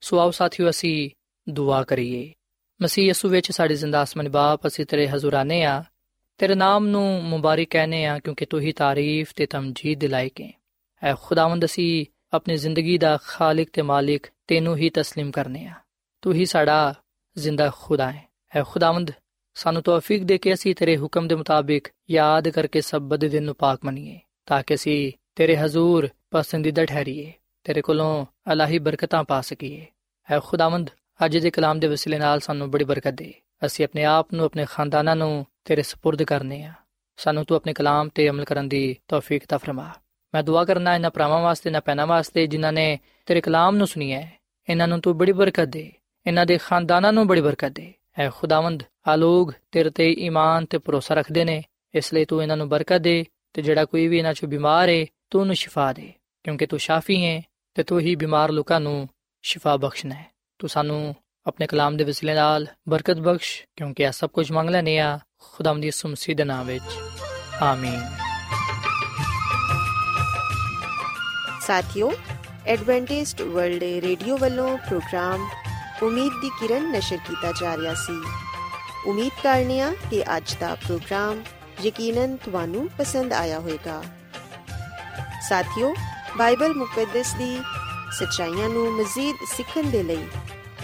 ਸੋ 0.00 0.18
ਆਓ 0.18 0.30
ਸਾਥੀਓ, 0.30 0.70
ਅਸੀਂ 0.70 1.10
ਦੁਆ 1.48 1.84
ਕਰੀਏ। 1.84 2.32
ਮਸੀਹ 2.82 3.04
ਯਸੂ 3.04 3.28
ਵਿੱਚ 3.28 3.52
ਸਾਡੇ 3.52 3.74
ਜ਼ਿੰਦਾ 3.74 4.02
ਅਸਮਾਨੀ 4.02 4.30
ਬਾਪ, 4.30 4.66
ਅਸੀਂ 4.66 4.86
ਤੇਰੇ 4.86 5.08
ਹਜ਼ੂਰਾਨੇ 5.08 5.64
ਆ। 5.64 5.84
ਤੇਰੇ 6.37 6.55
ਨਾਮ 6.55 6.87
ਨੂੰ 6.87 7.23
ਮੁਬਾਰਕ 7.23 7.67
ਕਹਨੇ 7.69 8.05
ਆ 8.05 8.17
ਕਿਉਂਕਿ 8.19 8.45
ਤੂੰ 8.45 8.59
ਹੀ 8.59 8.71
ਤਾਰੀਫ 8.71 9.33
ਤੇ 9.35 9.45
ਤਮਜੀਦ 9.45 9.99
ਦੇ 9.99 10.07
ਲਾਇਕ 10.07 10.41
ਹੈ 10.41 10.51
ਐ 11.03 11.13
ਖੁਦਾਵੰਦ 11.21 11.65
ਅਸੀਂ 11.65 12.05
ਆਪਣੀ 12.33 12.55
ਜ਼ਿੰਦਗੀ 12.57 12.97
ਦਾ 12.97 13.17
ਖਾਲਕ 13.23 13.69
ਤੇ 13.73 13.81
ਮਾਲਿਕ 13.81 14.27
ਤੈਨੂੰ 14.47 14.75
ਹੀ 14.77 14.89
تسلیم 14.99 15.31
ਕਰਨੇ 15.31 15.65
ਆ 15.65 15.73
ਤੂੰ 16.23 16.33
ਹੀ 16.33 16.45
ਸਾਡਾ 16.45 16.93
ਜ਼ਿੰਦਾ 17.37 17.69
ਖੁਦਾ 17.69 18.11
ਹੈ 18.11 18.23
ਐ 18.55 18.63
ਖੁਦਾਵੰਦ 18.63 19.11
ਸਾਨੂੰ 19.55 19.83
ਤੌਫੀਕ 19.83 20.23
ਦੇ 20.23 20.37
ਕੇ 20.37 20.53
ਅਸੀਂ 20.53 20.75
ਤੇਰੇ 20.75 20.97
ਹੁਕਮ 20.97 21.27
ਦੇ 21.27 21.35
ਮੁਤਾਬਿਕ 21.35 21.87
ਯਾਦ 22.09 22.49
ਕਰਕੇ 22.49 22.81
ਸਬਤ 22.81 23.19
ਦੇ 23.19 23.29
ਦਿਨ 23.29 23.43
ਨੂੰ 23.43 23.55
ਪਾਕ 23.55 23.85
ਮੰਨੀਏ 23.85 24.19
ਤਾਂ 24.45 24.61
ਕਿ 24.63 24.75
ਅਸੀਂ 24.75 25.11
ਤੇਰੇ 25.35 25.55
ਹਜ਼ੂਰ 25.57 26.09
ਪਸੰਦੀਦਾ 26.31 26.85
ਠਹਿਰੀਏ 26.85 27.31
ਤੇਰੇ 27.65 27.81
ਕੋਲੋਂ 27.81 28.25
ਅਲਾਹੀ 28.51 28.79
ਬਰਕਤਾਂ 28.79 29.23
ਪਾ 29.23 29.41
ਸਕੀਏ 29.41 29.85
ਐ 30.29 30.39
ਖੁਦਾਵੰਦ 30.39 30.89
ਅੱਜ 31.25 31.37
ਦੇ 31.37 31.49
ਕਲਾਮ 31.49 31.79
ਦੇ 31.79 31.87
ਵਸਿਲੇ 31.87 32.17
ਨਾਲ 32.17 32.39
ਸਾਨੂੰ 32.39 32.69
ਬੜੀ 32.71 32.85
ਬਰਕਤ 32.85 33.13
ਦੇ 33.13 33.33
ਅਸੀਂ 33.65 33.85
ਆਪਣੇ 33.85 34.03
ਆਪ 34.03 34.33
ਨੂੰ 34.33 34.45
ਆਪਣੇ 34.45 34.65
ਖਾਨਦਾਨਾਂ 34.69 35.15
ਨੂੰ 35.15 35.45
ਤੇਰੇ 35.65 35.81
سپرد 35.81 36.25
ਕਰਨੇ 36.25 36.63
ਆ 36.63 36.73
ਸਾਨੂੰ 37.17 37.45
ਤੂੰ 37.45 37.57
ਆਪਣੇ 37.57 37.73
ਕਲਾਮ 37.73 38.09
ਤੇ 38.09 38.29
ਅਮਲ 38.29 38.45
ਕਰਨ 38.45 38.69
ਦੀ 38.69 38.97
ਤੌਫੀਕ 39.07 39.45
ਤਾ 39.45 39.57
ਫਰਮਾ 39.57 39.93
ਮੈਂ 40.35 40.43
ਦੁਆ 40.43 40.65
ਕਰਨਾ 40.65 40.95
ਇਹਨਾਂ 40.95 41.11
ਭਰਾਵਾਂ 41.11 41.41
ਵਾਸਤੇ 41.41 41.69
ਨਾ 41.69 41.79
ਪੈਣਾ 41.79 42.05
ਵਾਸਤੇ 42.05 42.47
ਜਿਨ੍ਹਾਂ 42.47 42.73
ਨੇ 42.73 42.99
ਤੇਰੇ 43.25 43.41
ਕਲਾਮ 43.41 43.75
ਨੂੰ 43.75 43.87
ਸੁਣਿਆ 43.87 44.21
ਹੈ 44.21 44.31
ਇਹਨਾਂ 44.69 44.87
ਨੂੰ 44.87 45.01
ਤੂੰ 45.01 45.17
ਬੜੀ 45.17 45.31
ਬਰਕਤ 45.31 45.65
ਦੇ 45.65 45.91
ਇਹਨਾਂ 46.27 46.45
ਦੇ 46.45 46.57
ਖਾਨਦਾਨਾਂ 46.57 47.13
ਨੂੰ 47.13 47.27
ਬੜੀ 47.27 47.41
ਬਰਕਤ 47.41 47.71
ਦੇ 47.71 47.93
ਐ 48.19 48.29
ਖੁਦਾਵੰਦ 48.29 48.83
ਆ 49.07 49.15
ਲੋਗ 49.15 49.51
ਤੇਰੇ 49.71 49.89
ਤੇ 49.89 50.11
ਈਮਾਨ 50.11 50.65
ਤੇ 50.65 50.77
ਭਰੋਸਾ 50.77 51.15
ਰੱਖਦੇ 51.15 51.45
ਨੇ 51.45 51.63
ਇਸ 51.95 52.13
ਲਈ 52.13 52.25
ਤੂੰ 52.25 52.43
ਇਹਨਾਂ 52.43 52.57
ਨੂੰ 52.57 52.69
ਬਰਕਤ 52.69 52.97
ਦੇ 52.97 53.25
ਤੇ 53.53 53.61
ਜਿਹੜਾ 53.61 53.85
ਕੋਈ 53.85 54.07
ਵੀ 54.07 54.17
ਇਹਨਾਂ 54.17 54.33
ਚੋਂ 54.33 54.49
ਬਿਮਾਰ 54.49 54.89
ਹੈ 54.89 55.05
ਤੂੰ 55.29 55.41
ਉਹਨੂੰ 55.41 55.55
ਸ਼ਿਫਾ 55.55 55.93
ਦੇ 55.93 56.13
ਕਿਉਂਕਿ 56.43 56.65
ਤੂੰ 56.65 56.79
ਸ਼ਾਫੀ 56.79 57.25
ਹੈ 57.25 57.41
ਤੇ 57.73 57.83
ਤੂੰ 57.83 57.99
ਹੀ 57.99 58.15
ਬਿਮਾਰ 58.15 58.51
ਲੋਕਾਂ 58.51 58.79
ਨੂੰ 58.79 59.09
ਸ਼ਿਫਾ 59.41 59.77
ਬਖਸ਼ਣਾ 59.77 60.15
ਹੈ 60.15 60.25
ਤੂੰ 60.59 60.69
ਸਾਨੂੰ 60.69 61.15
ਆਪਣੇ 61.48 61.66
ਕਲਾਮ 61.66 61.96
ਦੇ 61.96 62.04
ਵਸਿਲੇ 62.04 62.34
ਨਾਲ 62.34 62.66
ਬਰਕਤ 62.88 63.18
ਬਖਸ਼ 63.18 63.50
ਕਿਉਂਕਿ 63.76 64.06
ਆ 64.06 64.10
ਸਭ 64.10 64.30
ਕੁਝ 64.30 64.50
ਮੰਗ 64.52 64.70
ਲੈਨੇ 64.70 64.98
ਆ 64.98 65.18
ਖੁਦਾਮ 65.52 65.80
ਦੀ 65.80 65.90
ਸੁਮਸੀ 65.90 66.34
ਦੇ 66.34 66.44
ਨਾਮ 66.44 66.66
ਵਿੱਚ 66.66 66.96
ਆਮੀਨ 67.62 68.00
ਸਾਥਿਓ 71.60 72.10
ਐਡਵੈਂਟਿਸਟ 72.66 73.40
ਵਰਲਡ 73.42 73.82
ਰੇਡੀਓ 74.02 74.36
ਵੱਲੋਂ 74.36 74.76
ਪ੍ਰੋਗਰਾਮ 74.78 75.48
ਉਮੀਦ 76.02 76.32
ਦੀ 76.40 76.50
ਕਿਰਨ 76.60 76.90
ਨਸ਼ਰ 76.92 77.16
ਕੀਤਾ 77.28 77.52
ਜਾ 77.60 77.76
ਰਿਹਾ 77.76 77.94
ਸੀ 77.94 78.20
ਉਮੀਦ 79.06 79.40
ਕਰਨੇ 79.42 79.80
ਆ 79.80 79.90
ਕਿ 80.10 80.22
ਅੱਜ 80.36 80.54
ਦਾ 80.60 80.74
ਪ੍ਰੋਗਰਾਮ 80.74 81.42
ਯਕੀਨਨ 81.84 82.36
ਤੁਹਾਨੂੰ 82.36 82.88
ਪਸੰਦ 82.98 83.32
ਆਇਆ 83.32 83.60
ਹੋਵੇਗਾ 83.60 84.02
ਸਾਥਿਓ 85.48 85.94
ਬਾਈਬਲ 86.38 86.74
ਮੁਕੱਦਸ 86.74 87.34
ਦੀ 87.34 87.56
ਸਚਾਈਆਂ 88.18 88.68
ਨੂੰ 88.68 88.86
ਮਜ਼ੀਦ 88.92 89.44
ਸਿੱਖਣ 89.56 89.90
ਦੇ 89.90 90.02
ਲਈ 90.02 90.26